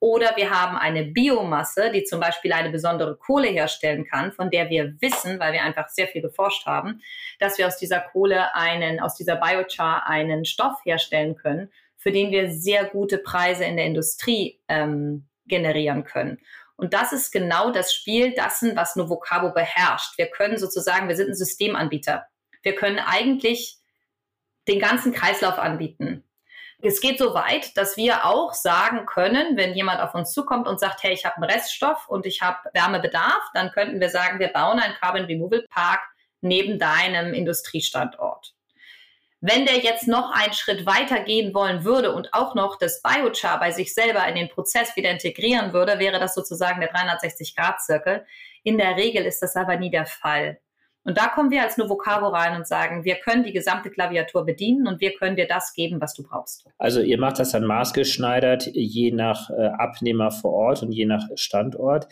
Oder 0.00 0.34
wir 0.36 0.48
haben 0.48 0.78
eine 0.78 1.04
Biomasse, 1.04 1.90
die 1.90 2.04
zum 2.04 2.18
Beispiel 2.18 2.54
eine 2.54 2.70
besondere 2.70 3.16
Kohle 3.16 3.48
herstellen 3.48 4.06
kann, 4.06 4.32
von 4.32 4.48
der 4.48 4.70
wir 4.70 4.94
wissen, 5.02 5.38
weil 5.38 5.52
wir 5.52 5.62
einfach 5.62 5.90
sehr 5.90 6.08
viel 6.08 6.22
geforscht 6.22 6.64
haben, 6.64 7.02
dass 7.38 7.58
wir 7.58 7.66
aus 7.66 7.76
dieser 7.76 8.00
Kohle 8.00 8.54
einen, 8.54 9.00
aus 9.00 9.14
dieser 9.14 9.36
Biochar 9.36 10.06
einen 10.06 10.46
Stoff 10.46 10.82
herstellen 10.86 11.36
können, 11.36 11.70
für 12.06 12.12
den 12.12 12.30
wir 12.30 12.52
sehr 12.52 12.84
gute 12.84 13.18
Preise 13.18 13.64
in 13.64 13.76
der 13.76 13.86
Industrie 13.86 14.60
ähm, 14.68 15.26
generieren 15.46 16.04
können. 16.04 16.38
Und 16.76 16.94
das 16.94 17.12
ist 17.12 17.32
genau 17.32 17.72
das 17.72 17.92
Spiel 17.92 18.32
dessen, 18.32 18.76
was 18.76 18.94
Novocabo 18.94 19.50
beherrscht. 19.52 20.16
Wir 20.16 20.28
können 20.28 20.56
sozusagen, 20.56 21.08
wir 21.08 21.16
sind 21.16 21.30
ein 21.30 21.34
Systemanbieter. 21.34 22.28
Wir 22.62 22.76
können 22.76 23.00
eigentlich 23.00 23.78
den 24.68 24.78
ganzen 24.78 25.12
Kreislauf 25.12 25.58
anbieten. 25.58 26.22
Es 26.80 27.00
geht 27.00 27.18
so 27.18 27.34
weit, 27.34 27.76
dass 27.76 27.96
wir 27.96 28.24
auch 28.24 28.54
sagen 28.54 29.04
können, 29.06 29.56
wenn 29.56 29.74
jemand 29.74 30.00
auf 30.00 30.14
uns 30.14 30.30
zukommt 30.30 30.68
und 30.68 30.78
sagt, 30.78 31.02
hey, 31.02 31.12
ich 31.12 31.24
habe 31.24 31.38
einen 31.38 31.50
Reststoff 31.50 32.08
und 32.08 32.24
ich 32.24 32.40
habe 32.40 32.70
Wärmebedarf, 32.72 33.42
dann 33.52 33.72
könnten 33.72 33.98
wir 33.98 34.10
sagen, 34.10 34.38
wir 34.38 34.52
bauen 34.52 34.78
einen 34.78 34.94
Carbon 34.94 35.24
Removal 35.24 35.66
Park 35.70 36.02
neben 36.40 36.78
deinem 36.78 37.34
Industriestandort. 37.34 38.55
Wenn 39.40 39.66
der 39.66 39.78
jetzt 39.78 40.08
noch 40.08 40.32
einen 40.32 40.54
Schritt 40.54 40.86
weiter 40.86 41.20
gehen 41.20 41.52
wollen 41.52 41.84
würde 41.84 42.12
und 42.12 42.32
auch 42.32 42.54
noch 42.54 42.78
das 42.78 43.02
Biochar 43.02 43.60
bei 43.60 43.70
sich 43.70 43.92
selber 43.92 44.26
in 44.26 44.34
den 44.34 44.48
Prozess 44.48 44.96
wieder 44.96 45.10
integrieren 45.10 45.72
würde, 45.72 45.98
wäre 45.98 46.18
das 46.18 46.34
sozusagen 46.34 46.80
der 46.80 46.92
360-Grad-Zirkel. 46.92 48.24
In 48.62 48.78
der 48.78 48.96
Regel 48.96 49.24
ist 49.24 49.42
das 49.42 49.54
aber 49.56 49.76
nie 49.76 49.90
der 49.90 50.06
Fall. 50.06 50.58
Und 51.04 51.18
da 51.18 51.28
kommen 51.28 51.52
wir 51.52 51.62
als 51.62 51.76
Novocavo 51.76 52.26
rein 52.28 52.56
und 52.56 52.66
sagen, 52.66 53.04
wir 53.04 53.14
können 53.14 53.44
die 53.44 53.52
gesamte 53.52 53.90
Klaviatur 53.90 54.44
bedienen 54.44 54.88
und 54.88 55.00
wir 55.00 55.12
können 55.12 55.36
dir 55.36 55.46
das 55.46 55.72
geben, 55.72 56.00
was 56.00 56.14
du 56.14 56.24
brauchst. 56.24 56.66
Also 56.78 57.00
ihr 57.00 57.20
macht 57.20 57.38
das 57.38 57.52
dann 57.52 57.64
maßgeschneidert, 57.64 58.66
je 58.72 59.12
nach 59.12 59.50
äh, 59.50 59.66
Abnehmer 59.78 60.32
vor 60.32 60.52
Ort 60.52 60.82
und 60.82 60.90
je 60.90 61.06
nach 61.06 61.24
Standort. 61.36 62.08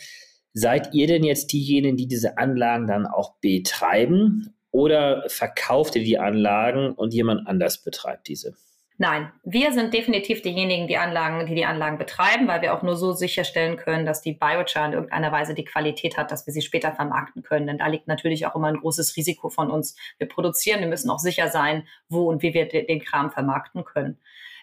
Seid 0.53 0.95
ihr 0.95 1.09
denn 1.09 1.25
jetzt 1.25 1.53
diejenigen, 1.53 1.97
die 1.97 2.07
diese 2.07 2.39
Anlagen 2.39 2.87
dann 2.87 3.07
auch 3.07 3.35
betreiben 3.41 4.55
oder 4.75 5.23
verkauft 5.29 5.95
ihr 5.95 6.03
die 6.03 6.19
Anlagen 6.19 6.95
und 6.95 7.15
jemand 7.15 7.47
anders 7.47 7.79
betreibt 7.79 8.27
diese? 8.27 8.57
Nein, 8.99 9.31
wir 9.45 9.73
sind 9.73 9.95
definitiv 9.95 10.43
diejenigen, 10.43 10.89
die 10.89 10.97
Anlagen, 10.97 11.47
die 11.47 11.55
die 11.55 11.65
Anlagen 11.65 11.97
betreiben, 11.97 12.49
weil 12.49 12.61
wir 12.61 12.75
auch 12.75 12.83
nur 12.83 12.97
so 12.97 13.13
sicherstellen 13.13 13.77
können, 13.77 14.05
dass 14.05 14.21
die 14.21 14.33
Biochar 14.33 14.87
in 14.87 14.93
irgendeiner 14.93 15.31
Weise 15.31 15.55
die 15.55 15.65
Qualität 15.65 16.17
hat, 16.17 16.33
dass 16.33 16.47
wir 16.47 16.53
sie 16.53 16.63
später 16.63 16.93
vermarkten 16.93 17.43
können. 17.43 17.69
Denn 17.69 17.79
da 17.79 17.87
liegt 17.87 18.09
natürlich 18.09 18.47
auch 18.47 18.57
immer 18.57 18.67
ein 18.67 18.81
großes 18.81 19.17
Risiko 19.17 19.49
von 19.49 19.71
uns. 19.71 19.97
Wir 20.19 20.29
produzieren, 20.29 20.81
wir 20.81 20.89
müssen 20.89 21.11
auch 21.11 21.21
sicher 21.21 21.49
sein, 21.51 21.87
wo 22.09 22.29
und 22.29 22.43
wie 22.43 22.55
wir 22.55 22.67
den 22.67 23.01
Kram 23.01 23.31
vermarkten 23.31 23.85
können. 23.85 24.19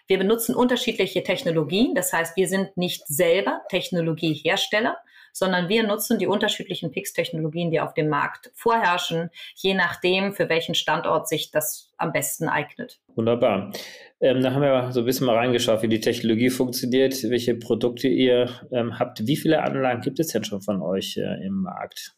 Wir 0.06 0.18
benutzen 0.18 0.54
unterschiedliche 0.54 1.22
Technologien. 1.22 1.94
Das 1.94 2.12
heißt, 2.12 2.36
wir 2.36 2.48
sind 2.48 2.76
nicht 2.76 3.06
selber 3.06 3.62
Technologiehersteller, 3.70 4.98
sondern 5.32 5.68
wir 5.68 5.86
nutzen 5.86 6.18
die 6.18 6.26
unterschiedlichen 6.26 6.92
PIX-Technologien, 6.92 7.70
die 7.70 7.80
auf 7.80 7.94
dem 7.94 8.08
Markt 8.08 8.50
vorherrschen, 8.54 9.30
je 9.54 9.74
nachdem, 9.74 10.32
für 10.32 10.48
welchen 10.48 10.74
Standort 10.74 11.28
sich 11.28 11.50
das 11.50 11.92
am 11.96 12.12
besten 12.12 12.48
eignet. 12.48 13.00
Wunderbar. 13.14 13.72
Ähm, 14.20 14.42
da 14.42 14.52
haben 14.52 14.62
wir 14.62 14.92
so 14.92 15.00
ein 15.00 15.06
bisschen 15.06 15.26
mal 15.26 15.36
reingeschaut, 15.36 15.82
wie 15.82 15.88
die 15.88 16.00
Technologie 16.00 16.50
funktioniert, 16.50 17.22
welche 17.24 17.54
Produkte 17.54 18.08
ihr 18.08 18.48
ähm, 18.70 18.98
habt. 18.98 19.26
Wie 19.26 19.36
viele 19.36 19.62
Anlagen 19.62 20.00
gibt 20.00 20.20
es 20.20 20.28
denn 20.28 20.44
schon 20.44 20.62
von 20.62 20.82
euch 20.82 21.16
äh, 21.16 21.44
im 21.44 21.62
Markt? 21.62 22.14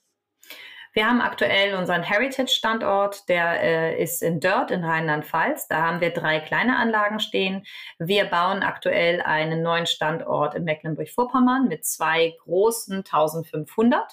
Wir 0.94 1.08
haben 1.08 1.20
aktuell 1.20 1.74
unseren 1.74 2.04
Heritage-Standort, 2.04 3.28
der 3.28 3.60
äh, 3.60 4.00
ist 4.00 4.22
in 4.22 4.38
Dirt 4.38 4.70
in 4.70 4.84
Rheinland-Pfalz. 4.84 5.66
Da 5.66 5.82
haben 5.82 6.00
wir 6.00 6.10
drei 6.10 6.38
kleine 6.38 6.76
Anlagen 6.76 7.18
stehen. 7.18 7.66
Wir 7.98 8.26
bauen 8.26 8.62
aktuell 8.62 9.20
einen 9.20 9.60
neuen 9.60 9.86
Standort 9.86 10.54
in 10.54 10.62
Mecklenburg-Vorpommern 10.62 11.66
mit 11.66 11.84
zwei 11.84 12.34
großen 12.44 12.98
1500. 12.98 14.04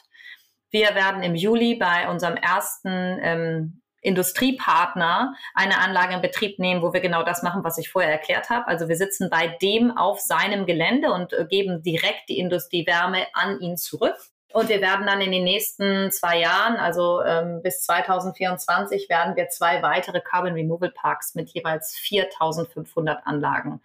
Wir 0.72 0.96
werden 0.96 1.22
im 1.22 1.36
Juli 1.36 1.76
bei 1.76 2.10
unserem 2.10 2.36
ersten 2.36 3.20
ähm, 3.22 3.82
Industriepartner 4.02 5.36
eine 5.54 5.78
Anlage 5.78 6.15
in 6.15 6.22
Betrieb 6.22 6.58
nehmen, 6.58 6.82
wo 6.82 6.94
wir 6.94 7.02
genau 7.02 7.22
das 7.22 7.44
machen, 7.44 7.63
was 7.63 7.78
ich 7.78 7.91
vorher 7.91 8.12
erklärt 8.12 8.50
habe. 8.50 8.65
Also 8.65 8.89
wir 8.89 8.96
sitzen 8.96 9.30
bei 9.30 9.50
dem 9.62 9.96
auf 9.96 10.20
seinem 10.20 10.65
Gelände 10.65 11.13
und 11.13 11.32
äh, 11.34 11.46
geben 11.48 11.84
direkt 11.84 12.28
die 12.30 12.39
Industriewärme 12.39 13.28
an 13.34 13.60
ihn 13.60 13.78
zurück. 13.78 14.17
Und 14.54 14.70
wir 14.70 14.82
werden 14.82 15.06
dann 15.06 15.22
in 15.22 15.32
den 15.32 15.44
nächsten 15.44 16.12
zwei 16.12 16.40
Jahren, 16.40 16.76
also 16.76 17.22
ähm, 17.24 17.62
bis 17.64 17.82
2024, 17.84 19.10
werden 19.10 19.36
wir 19.36 19.50
zwei 19.50 19.82
weitere 19.82 20.22
Carbon 20.22 20.54
Removal 20.54 20.92
Parks 20.92 21.36
mit 21.36 21.50
jeweils 21.50 21.96
4500 21.98 23.26
Anlagen 23.26 23.82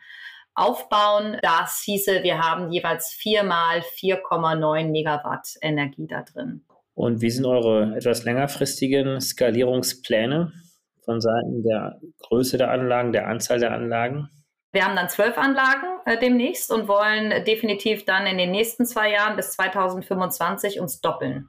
aufbauen. 0.54 1.38
Das 1.42 1.82
hieße, 1.84 2.22
wir 2.22 2.40
haben 2.40 2.72
jeweils 2.72 3.12
viermal 3.12 3.80
4,9 3.80 4.90
Megawatt 4.90 5.54
Energie 5.60 6.06
da 6.06 6.22
drin. 6.22 6.64
Und 6.94 7.20
wie 7.20 7.30
sind 7.30 7.44
eure 7.44 7.94
etwas 7.94 8.24
längerfristigen 8.24 9.20
Skalierungspläne 9.20 10.52
von 11.04 11.20
Seiten 11.20 11.62
der 11.62 12.00
Größe 12.20 12.56
der 12.56 12.70
Anlagen, 12.70 13.12
der 13.12 13.28
Anzahl 13.28 13.60
der 13.60 13.72
Anlagen? 13.72 14.30
Wir 14.72 14.84
haben 14.84 14.96
dann 14.96 15.08
zwölf 15.08 15.38
Anlagen 15.38 15.86
äh, 16.04 16.18
demnächst 16.18 16.70
und 16.70 16.88
wollen 16.88 17.44
definitiv 17.44 18.04
dann 18.04 18.26
in 18.26 18.36
den 18.36 18.50
nächsten 18.50 18.84
zwei 18.84 19.10
Jahren 19.10 19.36
bis 19.36 19.52
2025 19.52 20.80
uns 20.80 21.00
doppeln. 21.00 21.48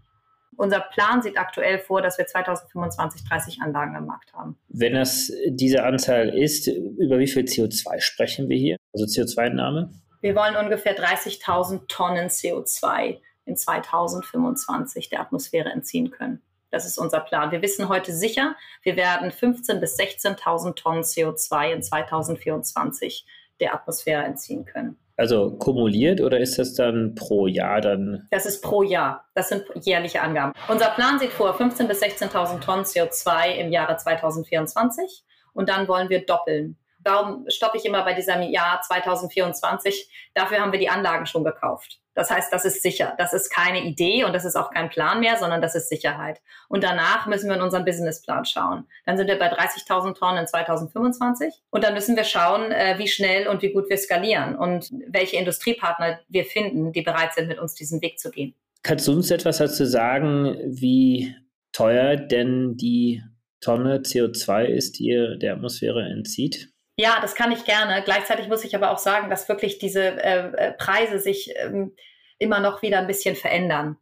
Unser 0.55 0.79
Plan 0.79 1.21
sieht 1.21 1.37
aktuell 1.37 1.79
vor, 1.79 2.01
dass 2.01 2.17
wir 2.17 2.25
2025 2.25 3.27
30 3.29 3.61
Anlagen 3.61 3.95
im 3.95 4.05
Markt 4.05 4.33
haben. 4.33 4.57
Wenn 4.69 4.93
das 4.93 5.31
diese 5.49 5.83
Anzahl 5.83 6.29
ist, 6.29 6.67
über 6.67 7.19
wie 7.19 7.27
viel 7.27 7.43
CO2 7.43 7.99
sprechen 7.99 8.49
wir 8.49 8.57
hier? 8.57 8.77
Also 8.93 9.05
CO2-Entnahme? 9.05 9.91
Wir 10.21 10.35
wollen 10.35 10.55
ungefähr 10.55 10.97
30.000 10.97 11.87
Tonnen 11.87 12.29
CO2 12.29 13.19
in 13.45 13.55
2025 13.55 15.09
der 15.09 15.21
Atmosphäre 15.21 15.69
entziehen 15.69 16.09
können. 16.09 16.41
Das 16.71 16.85
ist 16.85 16.97
unser 16.97 17.19
Plan. 17.21 17.51
Wir 17.51 17.61
wissen 17.61 17.89
heute 17.89 18.13
sicher, 18.13 18.55
wir 18.83 18.95
werden 18.95 19.31
15.000 19.31 19.79
bis 19.79 19.97
16.000 19.97 20.75
Tonnen 20.75 21.03
CO2 21.03 21.71
in 21.71 21.81
2024 21.81 23.25
der 23.59 23.73
Atmosphäre 23.73 24.23
entziehen 24.23 24.65
können. 24.65 24.97
Also 25.15 25.57
kumuliert 25.57 26.21
oder 26.21 26.39
ist 26.39 26.59
das 26.59 26.75
dann 26.75 27.15
pro 27.15 27.47
Jahr 27.47 27.81
dann? 27.81 28.27
Das 28.29 28.45
ist 28.45 28.61
pro 28.61 28.83
Jahr. 28.83 29.25
Das 29.33 29.49
sind 29.49 29.65
jährliche 29.81 30.21
Angaben. 30.21 30.53
Unser 30.67 30.89
Plan 30.89 31.17
sieht 31.17 31.31
vor 31.31 31.59
15.000 31.59 31.87
bis 31.87 32.03
16.000 32.03 32.59
Tonnen 32.59 32.83
CO2 32.83 33.55
im 33.55 33.71
Jahre 33.71 33.97
2024 33.97 35.23
und 35.53 35.69
dann 35.69 35.87
wollen 35.87 36.09
wir 36.09 36.23
doppeln. 36.23 36.77
Darum 36.99 37.45
stoppe 37.47 37.77
ich 37.77 37.85
immer 37.85 38.03
bei 38.03 38.13
diesem 38.13 38.43
Jahr 38.43 38.81
2024. 38.81 40.29
Dafür 40.35 40.59
haben 40.59 40.71
wir 40.71 40.79
die 40.79 40.89
Anlagen 40.89 41.25
schon 41.25 41.43
gekauft. 41.43 41.99
Das 42.17 42.31
heißt, 42.31 42.51
das 42.51 42.65
ist 42.65 42.81
sicher. 42.81 43.13
Das 43.19 43.31
ist 43.31 43.51
keine 43.51 43.83
Idee 43.83 44.23
und 44.23 44.33
das 44.33 44.43
ist 44.43 44.55
auch 44.55 44.71
kein 44.71 44.89
Plan 44.89 45.19
mehr, 45.19 45.37
sondern 45.37 45.61
das 45.61 45.75
ist 45.75 45.87
Sicherheit. 45.87 46.41
Und 46.67 46.83
danach 46.83 47.27
müssen 47.27 47.47
wir 47.47 47.55
in 47.55 47.61
unseren 47.61 47.85
Businessplan 47.85 48.43
schauen. 48.43 48.87
Dann 49.05 49.17
sind 49.17 49.27
wir 49.27 49.37
bei 49.37 49.53
30.000 49.53 50.17
Tonnen 50.17 50.39
in 50.39 50.47
2025 50.47 51.53
und 51.69 51.83
dann 51.83 51.93
müssen 51.93 52.15
wir 52.15 52.23
schauen, 52.23 52.71
äh, 52.71 52.95
wie 52.97 53.07
schnell 53.07 53.47
und 53.47 53.61
wie 53.61 53.71
gut 53.71 53.87
wir 53.87 53.97
skalieren 53.97 54.55
und 54.55 54.89
welche 55.09 55.37
Industriepartner 55.37 56.19
wir 56.27 56.45
finden, 56.45 56.91
die 56.91 57.03
bereit 57.03 57.35
sind, 57.35 57.49
mit 57.49 57.59
uns 57.59 57.75
diesen 57.75 58.01
Weg 58.01 58.17
zu 58.17 58.31
gehen. 58.31 58.55
Kannst 58.81 59.07
du 59.07 59.11
uns 59.11 59.29
etwas 59.29 59.59
dazu 59.59 59.85
sagen, 59.85 60.57
wie 60.65 61.35
teuer 61.71 62.15
denn 62.15 62.77
die 62.77 63.21
Tonne 63.61 63.99
CO2 63.99 64.65
ist, 64.65 64.97
die 64.97 65.09
ihr 65.09 65.37
der 65.37 65.53
Atmosphäre 65.53 66.01
entzieht? 66.01 66.69
Ja, 66.99 67.19
das 67.21 67.35
kann 67.35 67.51
ich 67.51 67.63
gerne. 67.63 68.01
Gleichzeitig 68.03 68.47
muss 68.47 68.63
ich 68.63 68.75
aber 68.75 68.91
auch 68.91 68.97
sagen, 68.97 69.29
dass 69.29 69.47
wirklich 69.47 69.77
diese 69.77 70.01
äh, 70.01 70.47
äh, 70.51 70.71
Preise 70.73 71.19
sich 71.19 71.53
ähm, 71.57 71.95
immer 72.39 72.59
noch 72.59 72.81
wieder 72.81 72.97
ein 72.97 73.07
bisschen 73.07 73.35
verändern. 73.35 73.97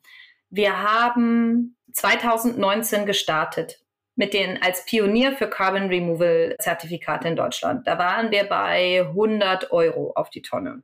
Wir 0.50 0.82
haben 0.82 1.76
2019 1.92 3.06
gestartet 3.06 3.82
mit 4.16 4.34
den 4.34 4.62
als 4.62 4.86
Pionier 4.86 5.36
für 5.36 5.50
Carbon 5.50 5.90
Removal 5.90 6.56
Zertifikate 6.60 7.28
in 7.28 7.36
Deutschland. 7.36 7.86
Da 7.86 7.98
waren 7.98 8.32
wir 8.32 8.46
bei 8.46 9.02
100 9.02 9.72
Euro 9.72 10.14
auf 10.16 10.30
die 10.30 10.42
Tonne. 10.42 10.82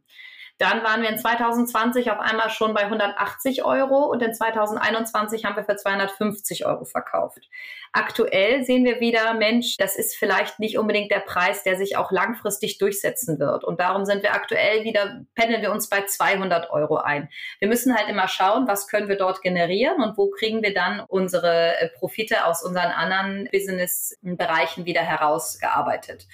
Dann 0.61 0.83
waren 0.83 1.01
wir 1.01 1.09
in 1.09 1.17
2020 1.17 2.11
auf 2.11 2.19
einmal 2.19 2.51
schon 2.51 2.75
bei 2.75 2.81
180 2.81 3.65
Euro 3.65 4.05
und 4.05 4.21
in 4.21 4.31
2021 4.31 5.43
haben 5.43 5.55
wir 5.55 5.63
für 5.63 5.75
250 5.75 6.67
Euro 6.67 6.85
verkauft. 6.85 7.49
Aktuell 7.93 8.63
sehen 8.63 8.85
wir 8.85 8.99
wieder, 8.99 9.33
Mensch, 9.33 9.77
das 9.77 9.95
ist 9.95 10.15
vielleicht 10.15 10.59
nicht 10.59 10.77
unbedingt 10.77 11.09
der 11.09 11.21
Preis, 11.21 11.63
der 11.63 11.77
sich 11.77 11.97
auch 11.97 12.11
langfristig 12.11 12.77
durchsetzen 12.77 13.39
wird. 13.39 13.63
Und 13.63 13.79
darum 13.79 14.05
sind 14.05 14.21
wir 14.21 14.35
aktuell 14.35 14.83
wieder, 14.83 15.25
pendeln 15.33 15.63
wir 15.63 15.71
uns 15.71 15.89
bei 15.89 16.05
200 16.05 16.69
Euro 16.69 16.97
ein. 16.97 17.29
Wir 17.57 17.67
müssen 17.67 17.97
halt 17.97 18.07
immer 18.07 18.27
schauen, 18.27 18.67
was 18.67 18.87
können 18.87 19.09
wir 19.09 19.17
dort 19.17 19.41
generieren 19.41 20.03
und 20.03 20.15
wo 20.15 20.29
kriegen 20.29 20.61
wir 20.61 20.75
dann 20.75 20.99
unsere 20.99 21.73
Profite 21.97 22.45
aus 22.45 22.63
unseren 22.63 22.91
anderen 22.91 23.49
Business-Bereichen 23.51 24.85
wieder 24.85 25.01
herausgearbeitet. 25.01 26.27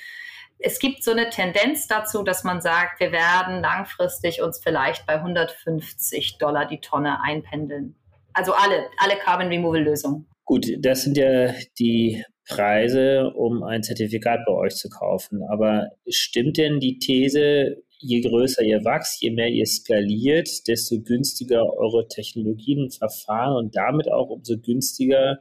Es 0.59 0.79
gibt 0.79 1.03
so 1.03 1.11
eine 1.11 1.29
Tendenz 1.29 1.87
dazu, 1.87 2.23
dass 2.23 2.43
man 2.43 2.61
sagt, 2.61 2.99
wir 2.99 3.11
werden 3.11 3.61
langfristig 3.61 4.41
uns 4.41 4.59
vielleicht 4.59 5.05
bei 5.05 5.15
150 5.15 6.37
Dollar 6.37 6.67
die 6.67 6.79
Tonne 6.79 7.21
einpendeln. 7.21 7.95
Also 8.33 8.53
alle, 8.53 8.87
alle 8.97 9.17
Carbon 9.17 9.47
Removal 9.47 9.83
Lösungen. 9.83 10.27
Gut, 10.45 10.65
das 10.79 11.03
sind 11.03 11.17
ja 11.17 11.53
die 11.79 12.23
Preise, 12.47 13.31
um 13.35 13.63
ein 13.63 13.83
Zertifikat 13.83 14.39
bei 14.45 14.53
euch 14.53 14.75
zu 14.75 14.89
kaufen. 14.89 15.43
Aber 15.43 15.89
stimmt 16.07 16.57
denn 16.57 16.79
die 16.79 16.99
These, 16.99 17.83
je 17.99 18.21
größer 18.21 18.63
ihr 18.63 18.85
wächst, 18.85 19.21
je 19.21 19.31
mehr 19.31 19.49
ihr 19.49 19.65
skaliert, 19.65 20.67
desto 20.67 21.01
günstiger 21.01 21.77
eure 21.77 22.07
Technologien 22.07 22.83
und 22.83 22.95
Verfahren 22.95 23.57
und 23.57 23.75
damit 23.75 24.09
auch 24.11 24.29
umso 24.29 24.57
günstiger 24.57 25.39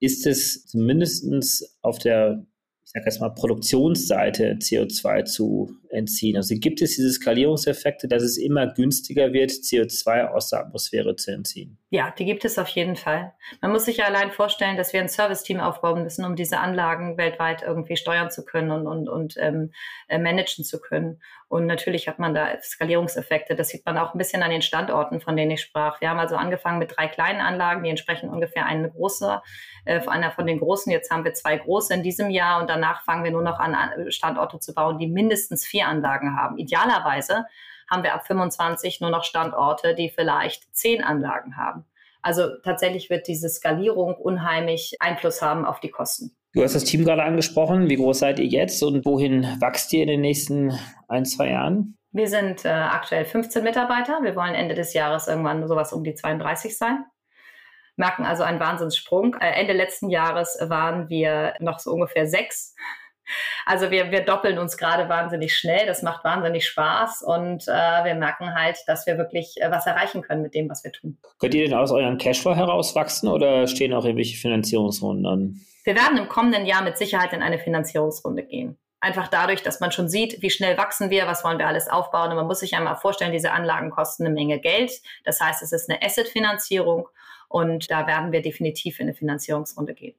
ist 0.00 0.26
es 0.26 0.66
zumindest 0.66 1.76
auf 1.82 1.98
der 1.98 2.46
sage 2.96 3.10
jetzt 3.10 3.20
mal, 3.20 3.28
Produktionsseite 3.30 4.56
CO2 4.58 5.24
zu 5.24 5.76
entziehen. 5.90 6.36
Also 6.36 6.54
gibt 6.58 6.80
es 6.80 6.96
diese 6.96 7.12
Skalierungseffekte, 7.12 8.08
dass 8.08 8.22
es 8.22 8.38
immer 8.38 8.66
günstiger 8.68 9.32
wird, 9.32 9.50
CO2 9.50 10.28
aus 10.28 10.48
der 10.48 10.60
Atmosphäre 10.60 11.14
zu 11.16 11.30
entziehen? 11.32 11.78
Ja, 11.90 12.12
die 12.18 12.24
gibt 12.24 12.44
es 12.44 12.58
auf 12.58 12.68
jeden 12.68 12.96
Fall. 12.96 13.34
Man 13.60 13.72
muss 13.72 13.84
sich 13.84 13.98
ja 13.98 14.06
allein 14.06 14.30
vorstellen, 14.30 14.76
dass 14.76 14.92
wir 14.92 15.00
ein 15.00 15.08
Service-Team 15.08 15.60
aufbauen 15.60 16.02
müssen, 16.02 16.24
um 16.24 16.36
diese 16.36 16.58
Anlagen 16.58 17.18
weltweit 17.18 17.62
irgendwie 17.62 17.96
steuern 17.96 18.30
zu 18.30 18.44
können 18.44 18.70
und, 18.70 18.86
und, 18.86 19.08
und 19.08 19.34
ähm, 19.38 19.72
äh, 20.08 20.18
managen 20.18 20.64
zu 20.64 20.80
können. 20.80 21.20
Und 21.48 21.66
natürlich 21.66 22.08
hat 22.08 22.18
man 22.18 22.34
da 22.34 22.60
Skalierungseffekte. 22.60 23.54
Das 23.54 23.68
sieht 23.68 23.86
man 23.86 23.98
auch 23.98 24.14
ein 24.14 24.18
bisschen 24.18 24.42
an 24.42 24.50
den 24.50 24.62
Standorten, 24.62 25.20
von 25.20 25.36
denen 25.36 25.52
ich 25.52 25.62
sprach. 25.62 26.00
Wir 26.00 26.10
haben 26.10 26.18
also 26.18 26.34
angefangen 26.34 26.80
mit 26.80 26.96
drei 26.96 27.06
kleinen 27.06 27.40
Anlagen, 27.40 27.84
die 27.84 27.90
entsprechen 27.90 28.28
ungefähr 28.28 28.66
eine 28.66 28.90
große, 28.90 29.40
äh, 29.84 30.00
einer 30.08 30.32
von 30.32 30.46
den 30.46 30.58
großen. 30.58 30.90
Jetzt 30.90 31.10
haben 31.10 31.24
wir 31.24 31.34
zwei 31.34 31.56
große 31.56 31.94
in 31.94 32.02
diesem 32.02 32.30
Jahr 32.30 32.60
und 32.60 32.68
danach 32.68 33.04
fangen 33.04 33.22
wir 33.22 33.30
nur 33.30 33.42
noch 33.42 33.60
an, 33.60 33.76
Standorte 34.10 34.58
zu 34.58 34.74
bauen, 34.74 34.98
die 34.98 35.06
mindestens 35.06 35.64
vier 35.64 35.86
Anlagen 35.86 36.36
haben. 36.36 36.58
Idealerweise 36.58 37.46
haben 37.88 38.02
wir 38.02 38.14
ab 38.14 38.26
25 38.26 39.00
nur 39.00 39.10
noch 39.10 39.22
Standorte, 39.22 39.94
die 39.94 40.10
vielleicht 40.10 40.74
zehn 40.74 41.04
Anlagen 41.04 41.56
haben. 41.56 41.84
Also 42.22 42.56
tatsächlich 42.64 43.08
wird 43.08 43.28
diese 43.28 43.48
Skalierung 43.48 44.16
unheimlich 44.16 44.96
Einfluss 44.98 45.42
haben 45.42 45.64
auf 45.64 45.78
die 45.78 45.90
Kosten. 45.90 46.36
Du 46.56 46.62
hast 46.62 46.74
das 46.74 46.84
Team 46.84 47.04
gerade 47.04 47.22
angesprochen. 47.22 47.90
Wie 47.90 47.96
groß 47.96 48.20
seid 48.20 48.38
ihr 48.38 48.46
jetzt 48.46 48.82
und 48.82 49.04
wohin 49.04 49.42
wächst 49.60 49.92
ihr 49.92 50.00
in 50.00 50.08
den 50.08 50.22
nächsten 50.22 50.72
ein, 51.06 51.26
zwei 51.26 51.50
Jahren? 51.50 51.98
Wir 52.12 52.28
sind 52.28 52.64
äh, 52.64 52.68
aktuell 52.68 53.26
15 53.26 53.62
Mitarbeiter. 53.62 54.20
Wir 54.22 54.34
wollen 54.34 54.54
Ende 54.54 54.74
des 54.74 54.94
Jahres 54.94 55.28
irgendwann 55.28 55.68
sowas 55.68 55.92
um 55.92 56.02
die 56.02 56.14
32 56.14 56.78
sein. 56.78 57.04
Merken 57.96 58.24
also 58.24 58.42
einen 58.42 58.58
Wahnsinnssprung. 58.58 59.34
Äh, 59.34 59.50
Ende 59.50 59.74
letzten 59.74 60.08
Jahres 60.08 60.58
waren 60.62 61.10
wir 61.10 61.52
noch 61.60 61.78
so 61.78 61.92
ungefähr 61.92 62.26
sechs. 62.26 62.74
Also 63.66 63.90
wir, 63.90 64.10
wir 64.10 64.24
doppeln 64.24 64.58
uns 64.58 64.78
gerade 64.78 65.10
wahnsinnig 65.10 65.54
schnell. 65.54 65.84
Das 65.84 66.00
macht 66.02 66.24
wahnsinnig 66.24 66.66
Spaß 66.66 67.22
und 67.22 67.68
äh, 67.68 68.04
wir 68.04 68.14
merken 68.14 68.54
halt, 68.54 68.78
dass 68.86 69.06
wir 69.06 69.18
wirklich 69.18 69.56
äh, 69.60 69.70
was 69.70 69.86
erreichen 69.86 70.22
können 70.22 70.40
mit 70.40 70.54
dem, 70.54 70.70
was 70.70 70.84
wir 70.84 70.92
tun. 70.92 71.18
Könnt 71.38 71.54
ihr 71.54 71.64
denn 71.64 71.76
aus 71.76 71.92
eurem 71.92 72.16
Cashflow 72.16 72.56
herauswachsen 72.56 73.28
oder 73.28 73.66
stehen 73.66 73.92
auch 73.92 74.06
irgendwelche 74.06 74.38
Finanzierungsrunden 74.38 75.26
an? 75.26 75.60
Wir 75.86 75.94
werden 75.94 76.18
im 76.18 76.28
kommenden 76.28 76.66
Jahr 76.66 76.82
mit 76.82 76.98
Sicherheit 76.98 77.32
in 77.32 77.42
eine 77.42 77.60
Finanzierungsrunde 77.60 78.42
gehen. 78.42 78.76
Einfach 78.98 79.28
dadurch, 79.28 79.62
dass 79.62 79.78
man 79.78 79.92
schon 79.92 80.08
sieht, 80.08 80.42
wie 80.42 80.50
schnell 80.50 80.76
wachsen 80.76 81.10
wir, 81.10 81.28
was 81.28 81.44
wollen 81.44 81.60
wir 81.60 81.68
alles 81.68 81.88
aufbauen. 81.88 82.30
Und 82.30 82.36
man 82.36 82.48
muss 82.48 82.58
sich 82.58 82.74
einmal 82.74 82.96
vorstellen, 82.96 83.30
diese 83.30 83.52
Anlagen 83.52 83.90
kosten 83.90 84.26
eine 84.26 84.34
Menge 84.34 84.58
Geld. 84.58 84.90
Das 85.22 85.40
heißt, 85.40 85.62
es 85.62 85.70
ist 85.70 85.88
eine 85.88 86.02
Asset-Finanzierung 86.02 87.08
und 87.48 87.88
da 87.88 88.08
werden 88.08 88.32
wir 88.32 88.42
definitiv 88.42 88.98
in 88.98 89.06
eine 89.06 89.14
Finanzierungsrunde 89.14 89.94
gehen. 89.94 90.16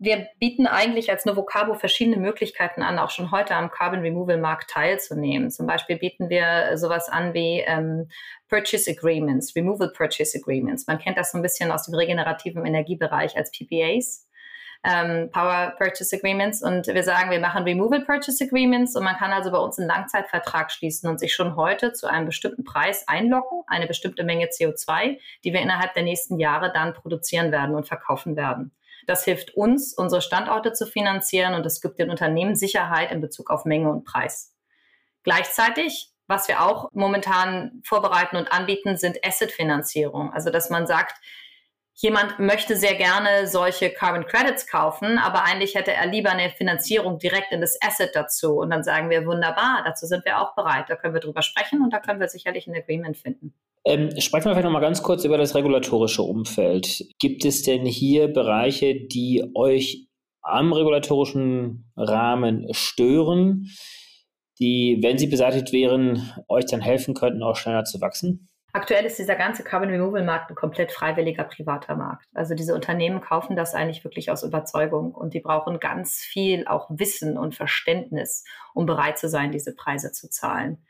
Wir 0.00 0.26
bieten 0.40 0.66
eigentlich 0.66 1.12
als 1.12 1.24
Novocabo 1.26 1.74
verschiedene 1.74 2.16
Möglichkeiten 2.16 2.82
an, 2.82 2.98
auch 2.98 3.10
schon 3.10 3.30
heute 3.30 3.54
am 3.54 3.70
Carbon 3.70 4.00
Removal 4.00 4.38
Markt 4.38 4.70
teilzunehmen. 4.70 5.52
Zum 5.52 5.68
Beispiel 5.68 5.96
bieten 5.96 6.28
wir 6.28 6.76
sowas 6.76 7.08
an 7.08 7.34
wie 7.34 7.60
ähm, 7.60 8.08
Purchase 8.48 8.90
Agreements, 8.90 9.54
Removal 9.54 9.92
Purchase 9.96 10.36
Agreements. 10.36 10.88
Man 10.88 10.98
kennt 10.98 11.18
das 11.18 11.30
so 11.30 11.38
ein 11.38 11.42
bisschen 11.42 11.70
aus 11.70 11.84
dem 11.84 11.94
regenerativen 11.94 12.66
Energiebereich 12.66 13.36
als 13.36 13.52
PPAs 13.52 14.26
ähm, 14.84 15.30
Power 15.30 15.74
Purchase 15.78 16.16
Agreements 16.16 16.62
und 16.62 16.86
wir 16.86 17.02
sagen, 17.02 17.30
wir 17.30 17.40
machen 17.40 17.64
Removal 17.64 18.04
Purchase 18.04 18.44
Agreements 18.44 18.94
und 18.94 19.02
man 19.02 19.16
kann 19.16 19.32
also 19.32 19.50
bei 19.50 19.58
uns 19.58 19.78
einen 19.78 19.88
Langzeitvertrag 19.88 20.70
schließen 20.70 21.08
und 21.08 21.18
sich 21.18 21.34
schon 21.34 21.56
heute 21.56 21.92
zu 21.92 22.06
einem 22.06 22.26
bestimmten 22.26 22.64
Preis 22.64 23.08
einloggen, 23.08 23.62
eine 23.66 23.86
bestimmte 23.86 24.24
Menge 24.24 24.46
CO2, 24.46 25.18
die 25.42 25.52
wir 25.52 25.60
innerhalb 25.60 25.94
der 25.94 26.02
nächsten 26.02 26.38
Jahre 26.38 26.70
dann 26.72 26.92
produzieren 26.92 27.50
werden 27.50 27.74
und 27.74 27.88
verkaufen 27.88 28.36
werden. 28.36 28.72
Das 29.06 29.24
hilft 29.24 29.56
uns, 29.56 29.94
unsere 29.94 30.22
Standorte 30.22 30.72
zu 30.72 30.86
finanzieren 30.86 31.54
und 31.54 31.64
es 31.64 31.80
gibt 31.80 31.98
den 31.98 32.10
Unternehmen 32.10 32.54
Sicherheit 32.54 33.10
in 33.10 33.20
Bezug 33.20 33.50
auf 33.50 33.64
Menge 33.64 33.90
und 33.90 34.04
Preis. 34.04 34.54
Gleichzeitig 35.22 36.14
was 36.26 36.48
wir 36.48 36.62
auch 36.62 36.90
momentan 36.92 37.82
vorbereiten 37.84 38.36
und 38.36 38.50
anbieten, 38.50 38.96
sind 38.96 39.18
Asset-Finanzierung. 39.24 40.32
Also, 40.32 40.50
dass 40.50 40.70
man 40.70 40.86
sagt, 40.86 41.16
jemand 41.94 42.38
möchte 42.38 42.76
sehr 42.76 42.94
gerne 42.94 43.46
solche 43.46 43.90
Carbon 43.90 44.26
Credits 44.26 44.66
kaufen, 44.66 45.18
aber 45.18 45.44
eigentlich 45.44 45.74
hätte 45.74 45.92
er 45.92 46.06
lieber 46.06 46.30
eine 46.30 46.50
Finanzierung 46.50 47.18
direkt 47.18 47.52
in 47.52 47.60
das 47.60 47.78
Asset 47.80 48.10
dazu. 48.14 48.58
Und 48.58 48.70
dann 48.70 48.82
sagen 48.82 49.10
wir, 49.10 49.26
wunderbar, 49.26 49.82
dazu 49.84 50.06
sind 50.06 50.24
wir 50.24 50.40
auch 50.40 50.54
bereit. 50.54 50.86
Da 50.88 50.96
können 50.96 51.14
wir 51.14 51.20
drüber 51.20 51.42
sprechen 51.42 51.82
und 51.82 51.92
da 51.92 52.00
können 52.00 52.20
wir 52.20 52.28
sicherlich 52.28 52.66
ein 52.66 52.74
Agreement 52.74 53.16
finden. 53.16 53.54
Ähm, 53.86 54.18
sprechen 54.18 54.46
wir 54.46 54.52
vielleicht 54.52 54.64
noch 54.64 54.72
mal 54.72 54.80
ganz 54.80 55.02
kurz 55.02 55.24
über 55.24 55.38
das 55.38 55.54
regulatorische 55.54 56.22
Umfeld. 56.22 57.04
Gibt 57.18 57.44
es 57.44 57.62
denn 57.62 57.84
hier 57.84 58.28
Bereiche, 58.28 58.94
die 58.94 59.50
euch 59.54 60.08
am 60.40 60.72
regulatorischen 60.72 61.92
Rahmen 61.96 62.66
stören, 62.72 63.70
die, 64.58 64.98
wenn 65.02 65.18
sie 65.18 65.26
beseitigt 65.26 65.72
wären, 65.72 66.32
euch 66.48 66.66
dann 66.66 66.80
helfen 66.80 67.14
könnten, 67.14 67.42
auch 67.42 67.56
schneller 67.56 67.84
zu 67.84 68.00
wachsen? 68.00 68.48
Aktuell 68.74 69.04
ist 69.04 69.20
dieser 69.20 69.36
ganze 69.36 69.62
Carbon 69.62 69.88
Removal 69.88 70.24
Markt 70.24 70.50
ein 70.50 70.56
komplett 70.56 70.90
freiwilliger 70.90 71.44
privater 71.44 71.94
Markt. 71.94 72.26
Also 72.34 72.56
diese 72.56 72.74
Unternehmen 72.74 73.20
kaufen 73.20 73.54
das 73.54 73.72
eigentlich 73.72 74.02
wirklich 74.02 74.32
aus 74.32 74.42
Überzeugung 74.42 75.14
und 75.14 75.32
die 75.32 75.38
brauchen 75.38 75.78
ganz 75.78 76.16
viel 76.18 76.66
auch 76.66 76.90
Wissen 76.90 77.38
und 77.38 77.54
Verständnis, 77.54 78.44
um 78.74 78.84
bereit 78.84 79.16
zu 79.16 79.28
sein, 79.28 79.52
diese 79.52 79.76
Preise 79.76 80.10
zu 80.10 80.28
zahlen. 80.28 80.84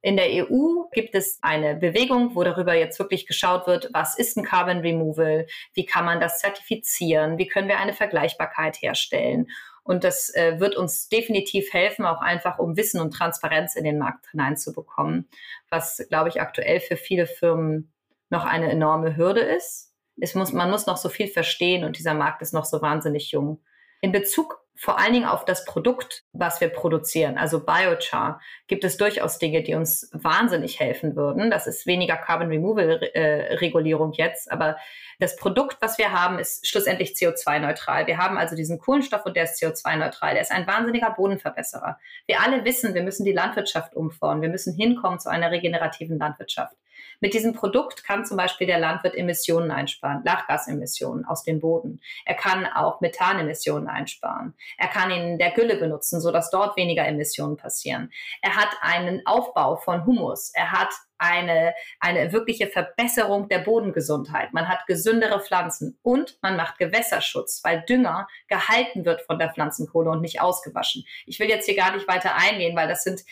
In 0.00 0.16
der 0.16 0.28
EU 0.30 0.84
gibt 0.92 1.14
es 1.14 1.38
eine 1.42 1.76
Bewegung, 1.76 2.34
wo 2.34 2.42
darüber 2.42 2.72
jetzt 2.72 2.98
wirklich 2.98 3.26
geschaut 3.26 3.66
wird, 3.66 3.90
was 3.92 4.16
ist 4.16 4.38
ein 4.38 4.44
Carbon 4.44 4.78
Removal, 4.78 5.46
wie 5.74 5.84
kann 5.84 6.06
man 6.06 6.20
das 6.20 6.38
zertifizieren, 6.38 7.36
wie 7.36 7.48
können 7.48 7.68
wir 7.68 7.78
eine 7.78 7.92
Vergleichbarkeit 7.92 8.80
herstellen. 8.80 9.48
Und 9.86 10.02
das 10.02 10.34
äh, 10.34 10.58
wird 10.58 10.74
uns 10.74 11.08
definitiv 11.08 11.72
helfen, 11.72 12.06
auch 12.06 12.20
einfach 12.20 12.58
um 12.58 12.76
Wissen 12.76 13.00
und 13.00 13.12
Transparenz 13.12 13.76
in 13.76 13.84
den 13.84 13.98
Markt 13.98 14.26
hineinzubekommen, 14.32 15.28
was, 15.70 16.04
glaube 16.08 16.28
ich, 16.28 16.40
aktuell 16.40 16.80
für 16.80 16.96
viele 16.96 17.26
Firmen 17.26 17.92
noch 18.28 18.44
eine 18.44 18.68
enorme 18.68 19.16
Hürde 19.16 19.42
ist. 19.42 19.92
Es 20.20 20.34
muss, 20.34 20.52
man 20.52 20.70
muss 20.70 20.86
noch 20.86 20.96
so 20.96 21.08
viel 21.08 21.28
verstehen 21.28 21.84
und 21.84 21.98
dieser 21.98 22.14
Markt 22.14 22.42
ist 22.42 22.52
noch 22.52 22.64
so 22.64 22.82
wahnsinnig 22.82 23.30
jung. 23.30 23.60
In 24.00 24.10
Bezug 24.10 24.65
vor 24.78 24.98
allen 24.98 25.14
Dingen 25.14 25.26
auf 25.26 25.44
das 25.44 25.64
Produkt, 25.64 26.24
was 26.32 26.60
wir 26.60 26.68
produzieren, 26.68 27.38
also 27.38 27.64
Biochar, 27.64 28.40
gibt 28.66 28.84
es 28.84 28.96
durchaus 28.96 29.38
Dinge, 29.38 29.62
die 29.62 29.74
uns 29.74 30.10
wahnsinnig 30.12 30.80
helfen 30.80 31.16
würden. 31.16 31.50
Das 31.50 31.66
ist 31.66 31.86
weniger 31.86 32.16
Carbon 32.16 32.48
Removal 32.48 33.02
äh, 33.14 33.54
Regulierung 33.54 34.12
jetzt, 34.12 34.50
aber 34.50 34.76
das 35.18 35.36
Produkt, 35.36 35.78
was 35.80 35.96
wir 35.96 36.12
haben, 36.12 36.38
ist 36.38 36.66
schlussendlich 36.66 37.12
CO2-neutral. 37.12 38.06
Wir 38.06 38.18
haben 38.18 38.36
also 38.36 38.54
diesen 38.54 38.78
Kohlenstoff 38.78 39.24
und 39.24 39.34
der 39.34 39.44
ist 39.44 39.62
CO2-neutral. 39.62 40.34
Der 40.34 40.42
ist 40.42 40.52
ein 40.52 40.66
wahnsinniger 40.66 41.10
Bodenverbesserer. 41.10 41.98
Wir 42.26 42.42
alle 42.42 42.64
wissen, 42.64 42.92
wir 42.92 43.02
müssen 43.02 43.24
die 43.24 43.32
Landwirtschaft 43.32 43.94
umfahren. 43.94 44.42
Wir 44.42 44.50
müssen 44.50 44.74
hinkommen 44.74 45.18
zu 45.18 45.30
einer 45.30 45.50
regenerativen 45.50 46.18
Landwirtschaft. 46.18 46.76
Mit 47.20 47.34
diesem 47.34 47.52
Produkt 47.52 48.04
kann 48.04 48.24
zum 48.24 48.36
Beispiel 48.36 48.66
der 48.66 48.78
Landwirt 48.78 49.14
Emissionen 49.14 49.70
einsparen, 49.70 50.22
Lachgasemissionen 50.24 51.24
aus 51.24 51.42
dem 51.42 51.60
Boden. 51.60 52.00
Er 52.24 52.34
kann 52.34 52.66
auch 52.66 53.00
Methanemissionen 53.00 53.88
einsparen. 53.88 54.54
Er 54.78 54.88
kann 54.88 55.10
ihn 55.10 55.32
in 55.32 55.38
der 55.38 55.52
Gülle 55.52 55.76
benutzen, 55.76 56.20
sodass 56.20 56.50
dort 56.50 56.76
weniger 56.76 57.06
Emissionen 57.06 57.56
passieren. 57.56 58.12
Er 58.42 58.56
hat 58.56 58.70
einen 58.80 59.26
Aufbau 59.26 59.76
von 59.76 60.04
Humus. 60.06 60.50
Er 60.54 60.72
hat 60.72 60.90
eine, 61.18 61.74
eine 62.00 62.32
wirkliche 62.32 62.66
Verbesserung 62.66 63.48
der 63.48 63.60
Bodengesundheit. 63.60 64.52
Man 64.52 64.68
hat 64.68 64.86
gesündere 64.86 65.40
Pflanzen 65.40 65.98
und 66.02 66.38
man 66.42 66.56
macht 66.56 66.78
Gewässerschutz, 66.78 67.62
weil 67.64 67.84
Dünger 67.88 68.28
gehalten 68.48 69.04
wird 69.04 69.22
von 69.22 69.38
der 69.38 69.52
Pflanzenkohle 69.52 70.10
und 70.10 70.20
nicht 70.20 70.40
ausgewaschen. 70.40 71.04
Ich 71.26 71.40
will 71.40 71.48
jetzt 71.48 71.66
hier 71.66 71.76
gar 71.76 71.94
nicht 71.94 72.08
weiter 72.08 72.34
eingehen, 72.36 72.76
weil 72.76 72.88
das 72.88 73.02
sind, 73.02 73.24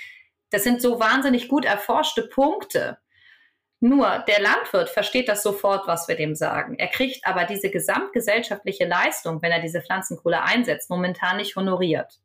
das 0.50 0.64
sind 0.64 0.80
so 0.80 1.00
wahnsinnig 1.00 1.48
gut 1.48 1.64
erforschte 1.64 2.22
Punkte. 2.22 2.98
Nur 3.84 4.24
der 4.26 4.40
Landwirt 4.40 4.88
versteht 4.88 5.28
das 5.28 5.42
sofort, 5.42 5.86
was 5.86 6.08
wir 6.08 6.16
dem 6.16 6.34
sagen. 6.34 6.74
Er 6.78 6.86
kriegt 6.86 7.26
aber 7.26 7.44
diese 7.44 7.68
gesamtgesellschaftliche 7.68 8.86
Leistung, 8.86 9.42
wenn 9.42 9.52
er 9.52 9.60
diese 9.60 9.82
Pflanzenkohle 9.82 10.42
einsetzt, 10.42 10.88
momentan 10.88 11.36
nicht 11.36 11.54
honoriert. 11.54 12.18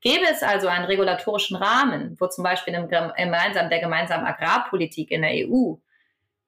Gäbe 0.00 0.24
es 0.32 0.42
also 0.42 0.66
einen 0.66 0.86
regulatorischen 0.86 1.58
Rahmen, 1.58 2.16
wo 2.18 2.26
zum 2.28 2.42
Beispiel 2.42 2.72
im 2.72 2.88
gemeinsam, 2.88 3.68
der 3.68 3.80
gemeinsamen 3.80 4.24
Agrarpolitik 4.24 5.10
in 5.10 5.20
der 5.20 5.46
EU 5.46 5.74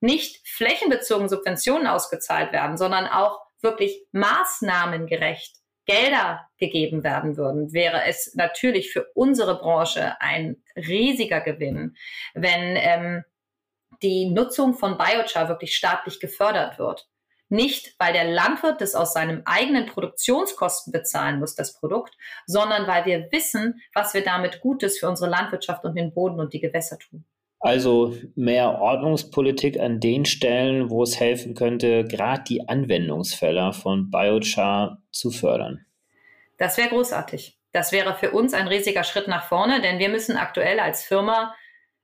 nicht 0.01 0.49
flächenbezogene 0.49 1.29
Subventionen 1.29 1.87
ausgezahlt 1.87 2.55
werden, 2.55 2.79
sondern 2.79 3.07
auch 3.09 3.42
wirklich 3.61 4.07
maßnahmengerecht 4.12 5.55
Gelder 5.85 6.49
gegeben 6.57 7.05
werden 7.05 7.37
würden, 7.37 7.75
wäre 7.75 8.05
es 8.05 8.35
natürlich 8.35 8.90
für 8.90 9.07
unsere 9.14 9.59
Branche 9.59 10.19
ein 10.19 10.57
riesiger 10.77 11.42
Gewinn, 11.42 11.95
wenn 12.33 12.77
ähm, 12.77 13.25
die 14.03 14.31
Nutzung 14.31 14.75
von 14.75 14.99
Biochar 14.99 15.49
wirklich 15.49 15.77
staatlich 15.77 16.20
gefördert 16.20 16.79
wird. 16.79 17.09
Nicht, 17.49 17.94
weil 17.99 18.12
der 18.12 18.25
Landwirt 18.25 18.81
das 18.81 18.94
aus 18.94 19.12
seinem 19.12 19.42
eigenen 19.44 19.87
Produktionskosten 19.87 20.92
bezahlen 20.92 21.38
muss, 21.38 21.55
das 21.55 21.79
Produkt, 21.79 22.16
sondern 22.46 22.88
weil 22.88 23.05
wir 23.07 23.29
wissen, 23.31 23.81
was 23.94 24.14
wir 24.14 24.25
damit 24.25 24.61
Gutes 24.61 24.99
für 24.99 25.09
unsere 25.09 25.31
Landwirtschaft 25.31 25.85
und 25.85 25.94
den 25.94 26.12
Boden 26.12 26.40
und 26.40 26.53
die 26.53 26.61
Gewässer 26.61 26.99
tun. 26.99 27.25
Also 27.61 28.14
mehr 28.35 28.81
Ordnungspolitik 28.81 29.79
an 29.79 30.01
den 30.01 30.25
Stellen, 30.25 30.90
wo 30.90 31.03
es 31.03 31.18
helfen 31.18 31.55
könnte, 31.55 32.05
gerade 32.05 32.42
die 32.44 32.68
Anwendungsfälle 32.68 33.72
von 33.72 34.11
Biochar 34.11 35.03
zu 35.11 35.31
fördern. 35.31 35.87
Das 36.59 36.77
wäre 36.77 36.90
großartig. 36.90 37.59
Das 37.72 37.92
wäre 37.92 38.14
für 38.14 38.31
uns 38.31 38.55
ein 38.55 38.68
riesiger 38.68 39.05
Schritt 39.05 39.29
nach 39.29 39.44
vorne, 39.49 39.81
denn 39.81 39.99
wir 39.99 40.09
müssen 40.09 40.37
aktuell 40.37 40.81
als 40.81 41.05
Firma 41.05 41.55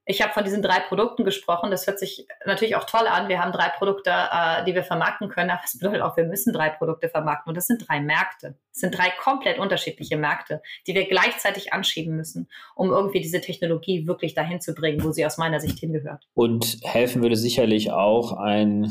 ich 0.05 0.21
habe 0.21 0.33
von 0.33 0.43
diesen 0.43 0.62
drei 0.62 0.81
Produkten 0.81 1.25
gesprochen. 1.25 1.71
Das 1.71 1.87
hört 1.87 1.99
sich 1.99 2.27
natürlich 2.45 2.75
auch 2.75 2.85
toll 2.85 3.07
an. 3.07 3.29
Wir 3.29 3.41
haben 3.41 3.53
drei 3.53 3.69
Produkte, 3.69 4.11
äh, 4.11 4.65
die 4.65 4.75
wir 4.75 4.83
vermarkten 4.83 5.29
können. 5.29 5.51
Aber 5.51 5.61
das 5.62 5.79
bedeutet 5.79 6.03
auch, 6.03 6.17
wir 6.17 6.25
müssen 6.25 6.53
drei 6.53 6.71
Produkte 6.71 7.09
vermarkten. 7.09 7.51
Und 7.51 7.57
das 7.57 7.67
sind 7.67 7.88
drei 7.88 8.01
Märkte. 8.01 8.57
Das 8.73 8.81
sind 8.81 8.97
drei 8.97 9.12
komplett 9.23 9.61
unterschiedliche 9.61 10.17
Märkte, 10.17 10.61
die 10.87 10.95
wir 10.95 11.07
gleichzeitig 11.07 11.73
anschieben 11.73 12.17
müssen, 12.17 12.49
um 12.75 12.91
irgendwie 12.91 13.21
diese 13.21 13.41
Technologie 13.41 14.09
wirklich 14.09 14.35
dahin 14.35 14.61
zu 14.61 14.75
bringen, 14.75 15.05
wo 15.05 15.12
sie 15.12 15.25
aus 15.25 15.38
meiner 15.38 15.61
Sicht 15.61 15.79
hingehört. 15.79 16.27
Und 16.35 16.79
helfen 16.83 17.23
würde 17.23 17.37
sicherlich 17.37 17.93
auch 17.93 18.33
ein 18.33 18.91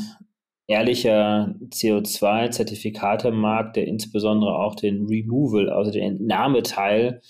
ehrlicher 0.66 1.54
CO2-Zertifikatemarkt, 1.68 3.76
der 3.76 3.86
insbesondere 3.86 4.56
auch 4.56 4.74
den 4.74 5.04
Removal, 5.06 5.68
also 5.68 5.90
den 5.90 6.14
Entnahmeteil, 6.14 7.20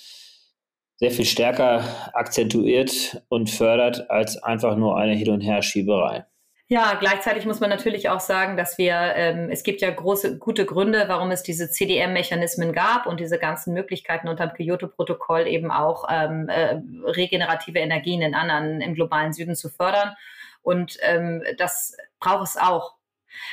sehr 1.02 1.10
viel 1.10 1.24
stärker 1.24 1.82
akzentuiert 2.12 3.20
und 3.28 3.50
fördert 3.50 4.08
als 4.08 4.40
einfach 4.40 4.76
nur 4.76 4.96
eine 4.96 5.14
Hin- 5.14 5.30
und 5.30 5.40
Herschieberei. 5.40 6.26
Ja, 6.68 6.94
gleichzeitig 6.94 7.44
muss 7.44 7.58
man 7.58 7.70
natürlich 7.70 8.08
auch 8.08 8.20
sagen, 8.20 8.56
dass 8.56 8.78
wir, 8.78 8.94
ähm, 9.16 9.48
es 9.50 9.64
gibt 9.64 9.80
ja 9.80 9.90
große, 9.90 10.38
gute 10.38 10.64
Gründe, 10.64 11.06
warum 11.08 11.32
es 11.32 11.42
diese 11.42 11.68
CDM-Mechanismen 11.68 12.72
gab 12.72 13.06
und 13.06 13.18
diese 13.18 13.40
ganzen 13.40 13.74
Möglichkeiten 13.74 14.28
unter 14.28 14.46
dem 14.46 14.54
Kyoto-Protokoll 14.54 15.48
eben 15.48 15.72
auch 15.72 16.06
ähm, 16.08 16.48
äh, 16.48 16.80
regenerative 17.04 17.80
Energien 17.80 18.22
in 18.22 18.36
anderen, 18.36 18.80
im 18.80 18.94
globalen 18.94 19.32
Süden 19.32 19.56
zu 19.56 19.70
fördern. 19.70 20.14
Und 20.62 20.98
ähm, 21.02 21.42
das 21.58 21.96
braucht 22.20 22.44
es 22.44 22.56
auch. 22.56 22.94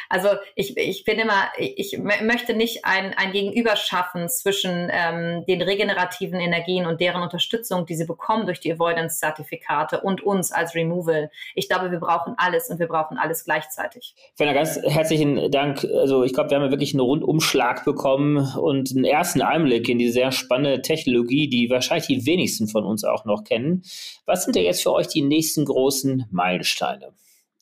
Also 0.09 0.29
ich, 0.55 0.77
ich 0.77 1.03
bin 1.03 1.19
immer, 1.19 1.49
ich 1.57 1.97
möchte 1.97 2.53
nicht 2.53 2.85
ein, 2.85 3.13
ein 3.13 3.31
Gegenüber 3.31 3.75
schaffen 3.75 4.27
zwischen 4.29 4.89
ähm, 4.91 5.45
den 5.47 5.61
regenerativen 5.61 6.39
Energien 6.39 6.85
und 6.85 6.99
deren 7.01 7.21
Unterstützung, 7.21 7.85
die 7.85 7.95
sie 7.95 8.05
bekommen 8.05 8.45
durch 8.45 8.59
die 8.59 8.73
Avoidance-Zertifikate 8.73 10.01
und 10.01 10.21
uns 10.23 10.51
als 10.51 10.75
Removal. 10.75 11.29
Ich 11.55 11.67
glaube, 11.69 11.91
wir 11.91 11.99
brauchen 11.99 12.33
alles 12.37 12.69
und 12.69 12.79
wir 12.79 12.87
brauchen 12.87 13.17
alles 13.17 13.45
gleichzeitig. 13.45 14.15
Fenner, 14.35 14.53
ganz 14.53 14.79
herzlichen 14.83 15.51
Dank. 15.51 15.83
Also 15.83 16.23
ich 16.23 16.33
glaube, 16.33 16.49
wir 16.49 16.57
haben 16.57 16.65
ja 16.65 16.71
wirklich 16.71 16.93
einen 16.93 17.01
Rundumschlag 17.01 17.85
bekommen 17.85 18.37
und 18.57 18.91
einen 18.91 19.05
ersten 19.05 19.41
Einblick 19.41 19.89
in 19.89 19.99
die 19.99 20.09
sehr 20.09 20.31
spannende 20.31 20.81
Technologie, 20.81 21.47
die 21.47 21.69
wahrscheinlich 21.69 22.07
die 22.07 22.25
wenigsten 22.25 22.67
von 22.67 22.83
uns 22.83 23.03
auch 23.03 23.25
noch 23.25 23.43
kennen. 23.43 23.83
Was 24.25 24.43
sind 24.43 24.55
denn 24.55 24.63
jetzt 24.63 24.83
für 24.83 24.93
euch 24.93 25.07
die 25.07 25.21
nächsten 25.21 25.65
großen 25.65 26.25
Meilensteine 26.31 27.13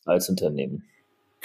als 0.06 0.30
Unternehmen? 0.30 0.88